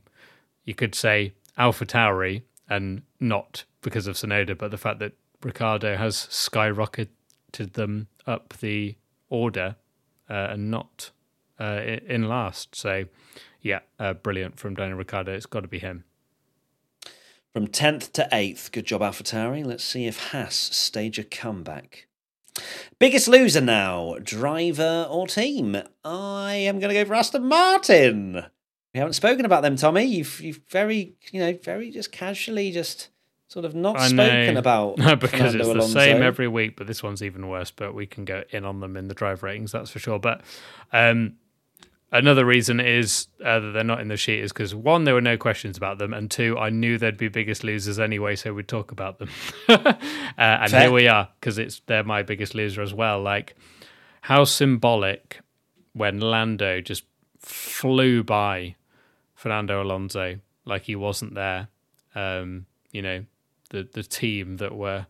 [0.63, 5.11] you could say Alpha Tauri, and not because of Tsunoda, but the fact that
[5.43, 7.09] Ricciardo has skyrocketed
[7.54, 8.95] them up the
[9.30, 9.76] order
[10.30, 11.12] uh, and not
[11.60, 12.76] uh, in last.
[12.76, 13.06] So,
[13.62, 15.34] yeah, uh, brilliant from Daniel Ricciardo.
[15.34, 16.04] It's got to be him.
[17.54, 19.66] From 10th to 8th, good job, AlphaTauri.
[19.66, 22.08] Let's see if Haas stage a comeback.
[23.00, 25.78] Biggest loser now, driver or team?
[26.04, 28.45] I am going to go for Aston Martin.
[28.93, 30.04] We haven't spoken about them, Tommy.
[30.04, 33.10] You've, you've very, you know, very just casually just
[33.48, 34.60] sort of not I spoken know.
[34.60, 35.93] about No, because Fernando it's the Alonso.
[35.93, 37.72] same every week, but this one's even worse.
[37.72, 40.20] But we can go in on them in the drive ratings, that's for sure.
[40.20, 40.41] But
[40.91, 41.36] um,
[42.12, 45.22] another reason is uh, that they're not in the sheet is because one, there were
[45.22, 48.68] no questions about them, and two, I knew they'd be biggest losers anyway, so we'd
[48.68, 49.30] talk about them.
[49.70, 49.93] uh,
[50.38, 50.82] and Fair.
[50.82, 53.22] here we are because it's they're my biggest loser as well.
[53.22, 53.56] Like
[54.22, 55.39] how symbolic
[55.93, 57.04] when Lando just
[57.39, 58.76] flew by
[59.36, 61.70] Fernando Alonso like he wasn't there.
[62.14, 63.26] Um, you know,
[63.70, 65.07] the the team that were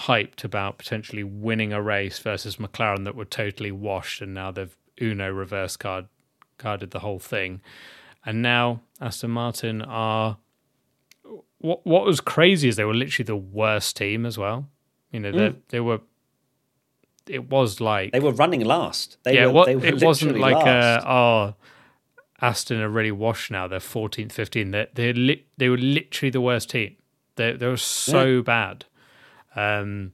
[0.00, 4.76] hyped about potentially winning a race versus McLaren that were totally washed, and now they've
[5.00, 6.06] Uno reverse card
[6.58, 7.60] carded the whole thing,
[8.24, 10.38] and now Aston Martin are.
[11.58, 14.68] What what was crazy is they were literally the worst team as well.
[15.10, 16.00] You know, they they were.
[17.26, 19.16] It was like They were running last.
[19.24, 21.04] They yeah, were, what, they were it wasn't like last.
[21.04, 21.54] uh oh,
[22.40, 23.66] Aston are really washed now.
[23.66, 24.70] They're 14th, 15th.
[24.72, 26.96] They they li- they were literally the worst team.
[27.36, 28.84] They they were so bad,
[29.54, 30.12] um,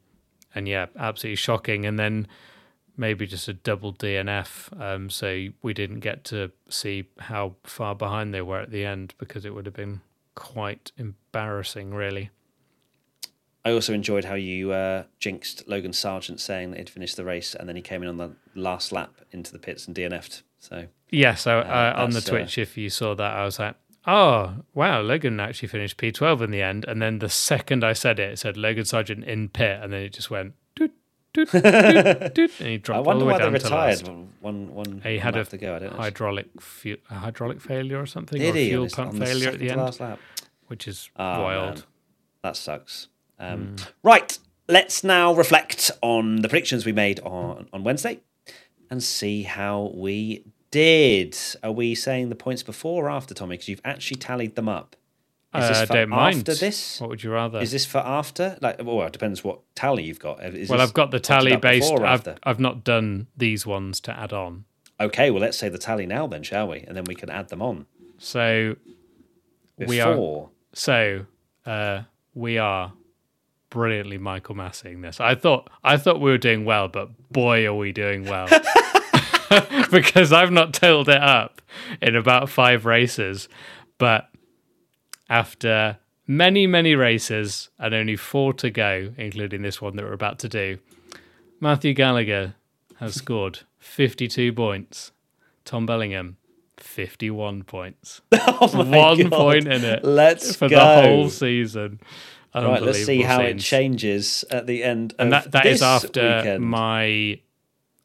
[0.54, 1.86] and yeah, absolutely shocking.
[1.86, 2.28] And then
[2.96, 4.80] maybe just a double DNF.
[4.80, 9.14] Um, so we didn't get to see how far behind they were at the end
[9.18, 10.00] because it would have been
[10.34, 12.30] quite embarrassing, really.
[13.64, 17.54] I also enjoyed how you uh, jinxed Logan Sargeant saying that he'd finished the race
[17.54, 20.42] and then he came in on the last lap into the pits and DNF'd.
[20.58, 23.76] So Yeah, so uh, on the uh, Twitch, if you saw that, I was like,
[24.06, 26.84] oh, wow, Logan actually finished P12 in the end.
[26.86, 29.78] And then the second I said it, it said Logan Sargeant in pit.
[29.82, 30.92] And then it just went, doot,
[31.32, 31.62] doot, doot,
[32.34, 34.12] doot, and he I dropped all wonder the way why they down to retired last.
[34.40, 35.76] one, one, He had a to go.
[35.76, 38.68] I don't hydraulic, fu- a hydraulic failure or something, Did or he?
[38.68, 40.18] fuel pump on the failure at the end, lap?
[40.66, 41.74] which is Oh, wild.
[41.76, 41.82] man.
[42.42, 43.08] That sucks.
[43.38, 43.84] Um, Hmm.
[44.02, 44.38] Right,
[44.68, 48.20] let's now reflect on the predictions we made on, on Wednesday
[48.90, 51.38] and see how we did.
[51.62, 53.54] Are we saying the points before or after, Tommy?
[53.54, 54.96] Because you've actually tallied them up.
[55.54, 56.38] Is this Uh, for don't mind.
[56.38, 57.00] after this?
[57.00, 57.60] What would you rather?
[57.60, 58.56] Is this for after?
[58.62, 60.42] Like, well, it depends what tally you've got.
[60.42, 61.92] Is well, I've got the tally based.
[61.92, 62.26] I've.
[62.42, 64.64] I've not done these ones to add on.
[64.98, 66.80] Okay, well, let's say the tally now, then, shall we?
[66.80, 67.86] And then we can add them on.
[68.18, 68.76] So
[69.78, 69.88] Before.
[69.88, 71.26] we are So
[71.66, 72.02] uh,
[72.34, 72.92] we are
[73.68, 75.20] brilliantly Michael Massing this.
[75.20, 78.48] I thought I thought we were doing well, but boy, are we doing well.
[79.90, 81.62] because I've not totaled it up
[82.00, 83.48] in about five races.
[83.98, 84.28] But
[85.28, 90.38] after many, many races and only four to go, including this one that we're about
[90.40, 90.78] to do,
[91.60, 92.54] Matthew Gallagher
[92.96, 95.12] has scored 52 points.
[95.64, 96.36] Tom Bellingham,
[96.78, 98.20] 51 points.
[98.34, 99.30] Oh One God.
[99.32, 100.04] point in it.
[100.04, 100.76] Let's for go.
[100.76, 102.00] the whole season.
[102.54, 105.14] Right, let's see how it changes at the end.
[105.18, 106.64] And of that, that is after weekend.
[106.64, 107.40] my.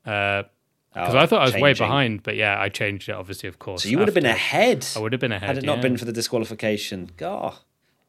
[0.05, 0.43] Uh,
[0.97, 3.59] Because Oh, I thought I was way behind, but yeah, I changed it, obviously, of
[3.59, 3.83] course.
[3.83, 4.85] So you would have been ahead.
[4.95, 5.47] I would have been ahead.
[5.47, 5.81] had it not yeah.
[5.83, 7.11] been for the disqualification.
[7.17, 7.55] God,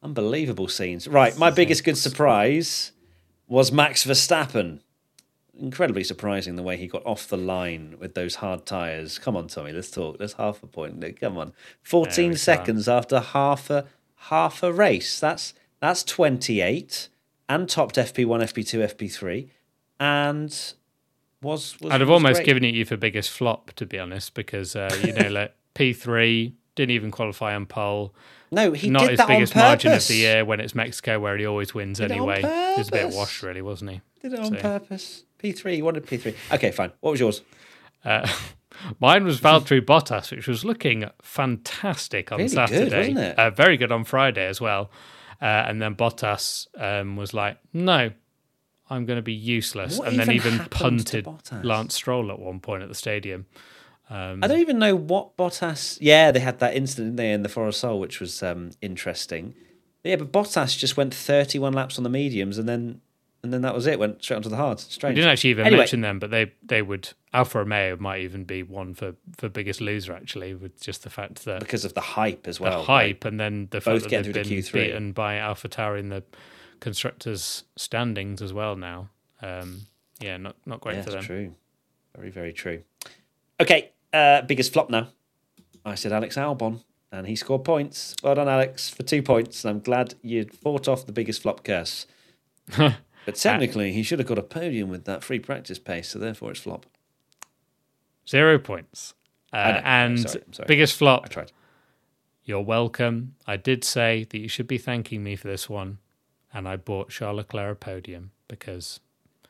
[0.02, 1.06] unbelievable scenes.
[1.06, 2.92] Right, my biggest good surprise
[3.46, 4.80] was Max Verstappen.
[5.60, 9.18] Incredibly surprising the way he got off the line with those hard tyres.
[9.18, 10.18] Come on, Tommy, let's talk.
[10.18, 11.20] There's half a point.
[11.20, 12.38] Come on, fourteen we go.
[12.38, 13.86] seconds after half a
[14.30, 15.18] half a race.
[15.18, 17.08] That's that's twenty eight,
[17.48, 19.50] and topped FP one, FP two, FP three,
[19.98, 20.74] and
[21.42, 21.76] was.
[21.80, 22.46] was I'd have was almost great.
[22.46, 26.52] given it you for biggest flop, to be honest, because, uh, you know, like P3
[26.74, 28.14] didn't even qualify on pole.
[28.50, 29.68] No, he Not did his that biggest on purpose.
[29.84, 32.40] margin of the year when it's Mexico, where he always wins Did anyway.
[32.40, 34.00] He was a bit washed, really, wasn't he?
[34.22, 35.24] Did it on So- purpose.
[35.38, 35.76] P three.
[35.76, 36.34] He wanted P three.
[36.50, 36.90] Okay, fine.
[37.00, 37.42] What was yours?
[38.04, 38.26] Uh,
[39.00, 42.98] mine was Valtteri Bottas, which was looking fantastic on Really good, Saturday.
[42.98, 43.38] wasn't it?
[43.38, 44.90] Uh, very good on Friday as well.
[45.40, 48.10] Uh, and then Bottas um, was like, no,
[48.90, 49.98] I'm going to be useless.
[49.98, 52.94] What and then even even happened to punted Lance Stroll at one point at the
[52.94, 53.46] stadium.
[54.10, 55.98] I don't even know what Bottas.
[56.00, 59.54] Yeah, they had that incident they, in the Foro Sol, which was um, interesting.
[60.02, 63.02] Yeah, but Bottas just went 31 laps on the mediums, and then
[63.42, 63.98] and then that was it.
[63.98, 64.86] Went straight onto the hards.
[64.86, 65.16] We Strange.
[65.16, 65.80] didn't actually even Anyway.
[65.80, 67.10] mention them, but they, they would.
[67.32, 71.44] Alfa Romeo might even be one for, for biggest loser, actually, with just the fact
[71.44, 74.24] that because of the hype as well, the hype and then the both fact that
[74.24, 74.72] they've been Q3.
[74.72, 76.24] beaten by AlphaTauri in the
[76.80, 79.10] constructors' standings as well now.
[79.42, 79.82] Um,
[80.20, 81.36] yeah, not not great Yeah, for that's them.
[81.36, 81.54] true.
[82.16, 82.82] Very, very true.
[83.60, 85.08] Okay, uh, biggest flop now.
[85.84, 86.80] I said Alex Albon,
[87.12, 88.14] and he scored points.
[88.22, 89.64] Well done, Alex, for two points.
[89.64, 92.06] And I'm glad you fought off the biggest flop curse.
[92.76, 96.50] but technically, he should have got a podium with that free practice pace, so therefore
[96.50, 96.86] it's flop.
[98.28, 99.14] Zero points.
[99.52, 100.66] Uh, and Sorry, I'm sorry.
[100.66, 101.22] biggest flop.
[101.24, 101.52] I tried.
[102.44, 103.34] You're welcome.
[103.46, 105.98] I did say that you should be thanking me for this one,
[106.52, 109.00] and I bought Charles Leclerc a podium because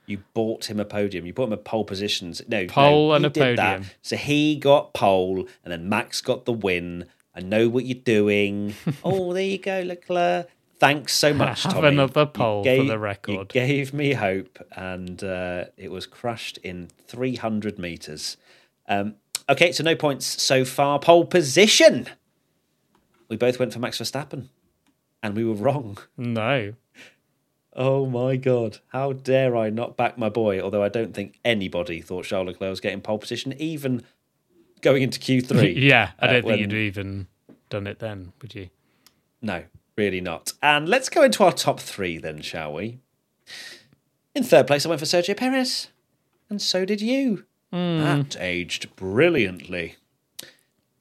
[0.07, 1.27] You bought him a podium.
[1.27, 2.41] You bought him a pole positions.
[2.49, 3.77] No, Pole no, and a did that.
[3.79, 3.91] podium.
[4.03, 7.07] So he got pole, and then Max got the win.
[7.35, 8.75] I know what you're doing.
[9.05, 10.49] oh, there you go, Leclerc.
[10.81, 11.89] Thanks so much, Have Tommy.
[11.89, 16.89] another pole for gave- the You gave me hope, and uh, it was crushed in
[17.07, 18.37] 300 meters.
[18.89, 19.17] Um,
[19.49, 20.99] okay, so no points so far.
[20.99, 22.09] Pole position.
[23.29, 24.49] We both went for Max Verstappen,
[25.23, 25.99] and we were wrong.
[26.17, 26.75] no.
[27.75, 28.79] Oh my god!
[28.89, 30.61] How dare I not back my boy?
[30.61, 34.03] Although I don't think anybody thought Charles Leclerc was getting pole position, even
[34.81, 35.73] going into Q three.
[35.79, 37.27] yeah, I uh, don't when- think you'd even
[37.71, 38.71] done it then, would you?
[39.41, 39.65] No,
[39.97, 40.53] really not.
[40.63, 42.99] And let's go into our top three then, shall we?
[44.35, 45.89] In third place, I went for Sergio Perez,
[46.51, 47.45] and so did you.
[47.71, 49.97] That aged brilliantly.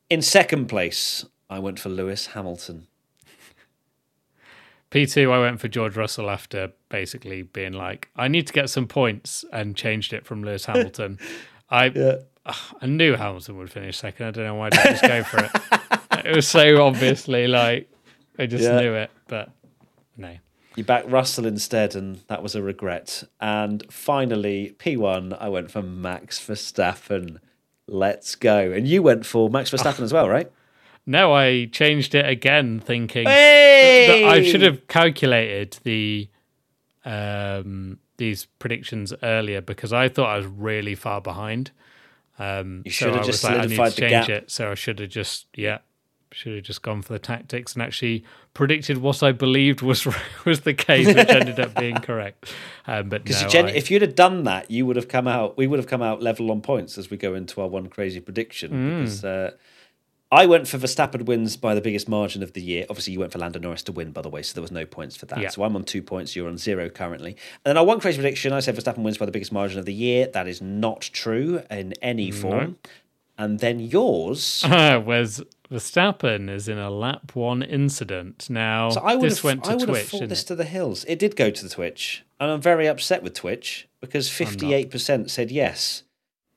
[0.09, 2.87] In second place, I went for Lewis Hamilton.
[4.91, 8.87] P2, I went for George Russell after basically being like, I need to get some
[8.87, 11.19] points and changed it from Lewis Hamilton.
[11.69, 14.27] I ugh, I knew Hamilton would finish second.
[14.27, 15.51] I don't know why I didn't just go for it.
[16.25, 17.89] It was so obviously like,
[18.39, 18.79] I just Yeah.
[18.81, 19.49] knew it, but
[20.17, 20.35] no.
[20.75, 23.23] You backed Russell instead, and that was a regret.
[23.39, 27.37] And finally, P1, I went for Max Verstappen.
[27.87, 28.71] Let's go.
[28.71, 30.03] And you went for Max Verstappen oh.
[30.03, 30.51] as well, right?
[31.09, 34.21] No, I changed it again, thinking Hey!
[34.23, 36.27] that I should have calculated the
[37.05, 41.71] um, these predictions earlier because I thought I was really far behind.
[42.39, 44.29] Um, You so should have I just like, I need solidified to the gap.
[44.29, 44.51] it.
[44.51, 45.77] So I should have just yeah,
[46.31, 50.05] should have just gone for the tactics and actually predicted what I believed was
[50.45, 52.53] was the case, which ended up being correct.
[52.85, 55.57] Um, but Because no, I- if you'd have done that, you would have come out.
[55.57, 58.19] We would have come out level on points as we go into our one crazy
[58.19, 58.71] prediction.
[58.71, 58.97] Hmm.
[58.99, 59.51] Because uh,
[60.29, 62.85] I went for Verstappen wins by the biggest margin of the year.
[62.89, 64.85] Obviously, you went for Lando Norris to win, by the way, so there was no
[64.85, 65.39] points for that.
[65.39, 65.49] Yeah.
[65.49, 66.35] So I'm on two points.
[66.35, 67.31] You're on zero currently.
[67.63, 69.85] And then our one crazy prediction, I said Verstappen wins by the biggest margin of
[69.85, 70.27] the year.
[70.27, 72.77] That is not true in any form.
[73.37, 74.63] And then yours.
[74.67, 78.49] Whereas Verstappen is in a lap one incident.
[78.49, 80.47] Now So I would this have, went to I would Twitch, have fought this it?
[80.47, 81.05] to the hills.
[81.07, 85.51] It did go to the Twitch, and I'm very upset with Twitch because 58% said
[85.51, 86.03] yes,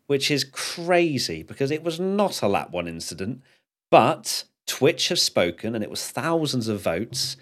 [0.07, 3.43] which is crazy because it was not a lap one incident,
[3.91, 7.36] but Twitch have spoken, and it was thousands of votes.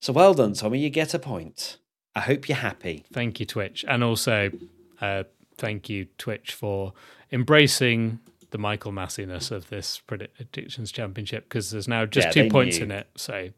[0.00, 0.78] So well done, Tommy.
[0.80, 1.76] You get a point.
[2.16, 3.04] I hope you're happy.
[3.12, 3.84] Thank you, Twitch.
[3.86, 4.50] And also,
[5.00, 5.24] uh,
[5.56, 6.92] thank you, Twitch, for
[7.30, 8.18] embracing
[8.50, 12.84] the Michael Massiness of this Predictions Championship because there's now just Yeah, two points knew.
[12.84, 13.06] in it.
[13.14, 13.50] So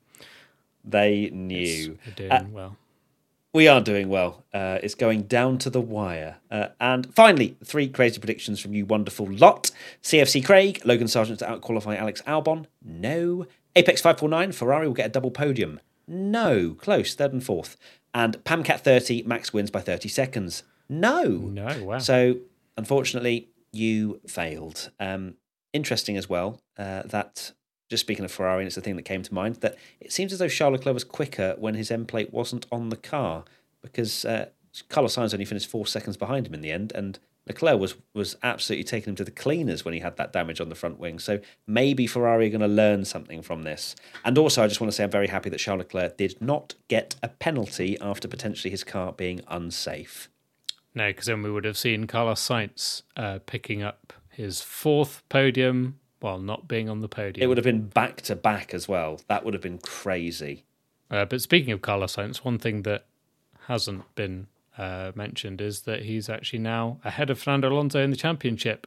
[0.85, 1.99] They knew.
[2.07, 2.77] we're doing Uh, well.
[3.55, 4.47] We are doing well.
[4.55, 6.39] Uh, it's going down to the wire.
[6.51, 9.71] Uh, and finally, three crazy predictions from you wonderful lot.
[10.03, 12.65] CFC Craig, Logan Sargeant to outqualify Alex Albon.
[12.83, 13.47] No.
[13.77, 15.81] Apex 549, Ferrari will get a double podium.
[16.09, 16.75] No.
[16.79, 17.77] Close, third and fourth.
[18.15, 20.63] And Pamcat 30, Max wins by 30 seconds.
[20.89, 21.25] No.
[21.25, 21.99] No, wow.
[21.99, 22.37] So,
[22.79, 24.91] unfortunately, you failed.
[24.99, 25.35] Um,
[25.75, 27.53] interesting as well uh, that,
[27.93, 30.33] just speaking of Ferrari, and it's the thing that came to mind, that it seems
[30.33, 33.45] as though Charles Leclerc was quicker when his end plate wasn't on the car
[33.83, 34.47] because uh,
[34.89, 38.37] Carlos Sainz only finished four seconds behind him in the end, and Leclerc was was
[38.43, 41.19] absolutely taking him to the cleaners when he had that damage on the front wing.
[41.19, 43.95] So maybe Ferrari are going to learn something from this.
[44.25, 46.75] And also, I just want to say I'm very happy that Charles Leclerc did not
[46.89, 50.31] get a penalty after potentially his car being unsafe.
[50.95, 55.99] No, because then we would have seen Carlos Sainz uh, picking up his fourth podium
[56.23, 57.43] while not being on the podium.
[57.43, 59.21] It would have been back to back as well.
[59.29, 60.65] That would have been crazy.
[61.11, 63.05] Uh, but speaking of Carlos Sainz, one thing that
[63.67, 64.47] hasn't been
[64.79, 68.87] uh, mentioned is that he's actually now ahead of Fernando Alonso in the championship.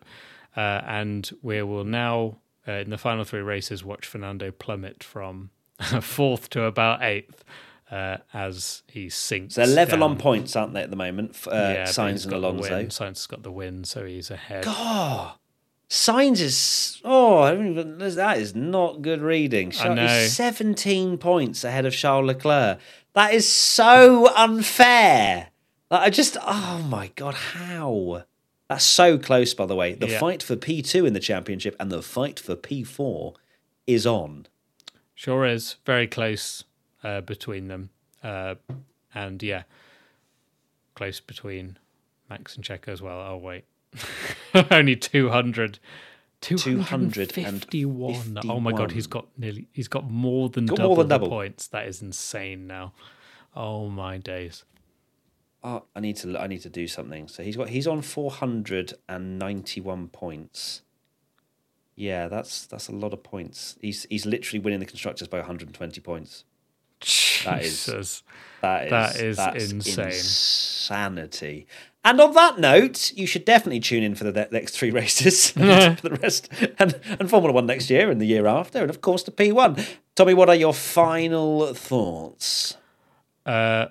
[0.58, 5.50] Uh, and we will now, uh, in the final three races, watch Fernando plummet from
[6.02, 7.44] fourth to about eighth
[7.92, 9.56] uh, as he sinks.
[9.56, 11.38] They're level on points, aren't they, at the moment?
[11.46, 12.76] Uh, Yeah, Sainz and Alonso.
[12.76, 12.88] win.
[12.88, 14.64] Sainz has got the win, so he's ahead.
[14.66, 15.36] Oh,
[15.90, 19.72] Sainz is oh, I don't even, that is not good reading.
[19.72, 20.06] Charles know.
[20.06, 22.80] is seventeen points ahead of Charles Leclerc.
[23.14, 25.50] That is so unfair.
[25.92, 28.24] Like, I just oh my god, how?
[28.68, 29.54] That's so close.
[29.54, 30.20] By the way, the Yeah.
[30.20, 33.36] fight for P two in the championship and the fight for P four
[33.86, 34.48] is on.
[35.14, 36.64] Sure is very close
[37.04, 37.92] uh, between them,
[38.24, 38.56] uh,
[39.14, 39.64] and yeah,
[40.96, 41.78] close between
[42.30, 43.22] Max and Checo as well.
[43.22, 43.66] Oh wait,
[44.72, 45.80] only 200.
[46.41, 48.39] 251.
[48.48, 51.16] Oh my god, he's got nearly he's got more than Got double more than the
[51.16, 51.30] double.
[51.30, 51.68] points.
[51.68, 52.93] That is insane now.
[53.56, 54.64] Oh my days.
[55.64, 57.28] Oh, I need to I need to do something.
[57.28, 60.82] So he's got he's on four hundred and ninety one points.
[61.96, 63.78] Yeah, that's that's a lot of points.
[63.82, 66.43] He's he's literally winning the constructors by one hundred and twenty points.
[67.46, 68.24] That is- Jesus.
[68.62, 70.06] That is That is that's insane.
[70.08, 71.68] insanity.
[72.06, 75.49] And on that note, you should definitely tune in for the ne- next three races
[75.51, 79.01] for the rest, and, and Formula One next year and the year after, and of
[79.01, 79.84] course the P one.
[80.14, 82.78] Tommy, what are your final thoughts?
[83.45, 83.88] Uh,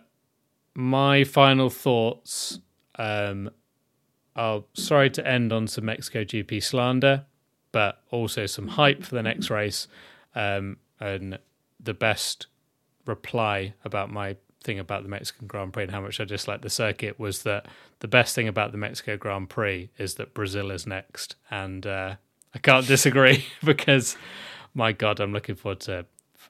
[0.75, 2.61] my final thoughts
[2.99, 3.51] um,
[4.37, 7.27] are sorry to end on some Mexico GP slander,
[7.73, 9.89] but also some hype for the next race.
[10.37, 11.39] Um, and
[11.81, 12.47] the best
[13.07, 16.71] reply about my thing about the Mexican Grand Prix and how much I dislike the
[16.71, 17.67] circuit was that
[18.01, 21.37] the best thing about the Mexico Grand Prix is that Brazil is next.
[21.51, 22.17] And uh,
[22.55, 24.17] I can't disagree because,
[24.75, 26.07] my God, I'm looking forward to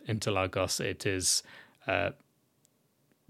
[0.08, 0.80] Interlagos.
[0.80, 1.42] It is.
[1.86, 2.10] Uh,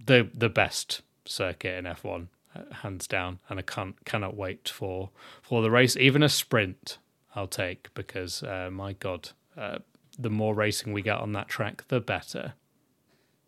[0.04, 5.10] the the best circuit in F1, uh, hands down, and I can't cannot wait for
[5.42, 5.96] for the race.
[5.96, 6.98] Even a sprint,
[7.34, 9.78] I'll take because uh, my god, uh,
[10.18, 12.54] the more racing we get on that track, the better.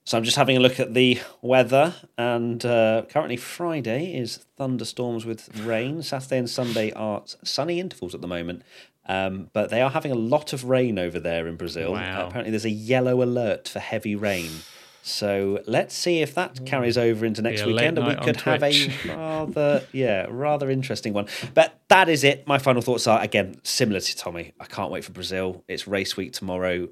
[0.07, 5.26] So I'm just having a look at the weather, and uh, currently Friday is thunderstorms
[5.26, 6.00] with rain.
[6.00, 8.62] Saturday and Sunday are sunny intervals at the moment,
[9.09, 11.94] um, but they are having a lot of rain over there in Brazil.
[11.94, 12.22] Wow.
[12.22, 14.50] Uh, apparently, there's a yellow alert for heavy rain.
[15.02, 18.62] So let's see if that carries over into next late weekend, and we could have
[18.62, 21.26] a rather, yeah, rather interesting one.
[21.52, 22.46] But that is it.
[22.46, 24.52] My final thoughts are again similar to Tommy.
[24.61, 25.64] I can't wait for Brazil.
[25.66, 26.90] It's race week tomorrow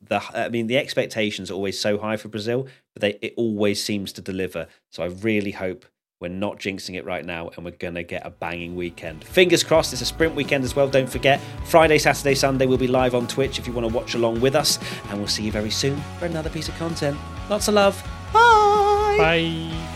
[0.00, 3.82] the I mean the expectations are always so high for Brazil, but they it always
[3.82, 4.68] seems to deliver.
[4.90, 5.84] So I really hope
[6.20, 9.22] we're not jinxing it right now and we're gonna get a banging weekend.
[9.24, 10.88] Fingers crossed it's a sprint weekend as well.
[10.88, 14.14] Don't forget, Friday, Saturday, Sunday we'll be live on Twitch if you want to watch
[14.14, 14.78] along with us,
[15.10, 17.18] and we'll see you very soon for another piece of content.
[17.50, 18.02] Lots of love.
[18.32, 19.16] Bye.
[19.18, 19.95] Bye.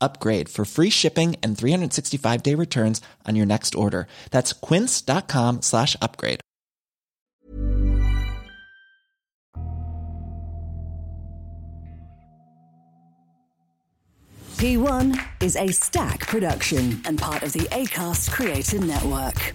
[0.00, 4.06] upgrade for free shipping and 365 day returns on your next order.
[4.30, 6.40] That's quince.com slash upgrade.
[14.58, 19.54] P1 is a stack production and part of the ACAST Creator Network.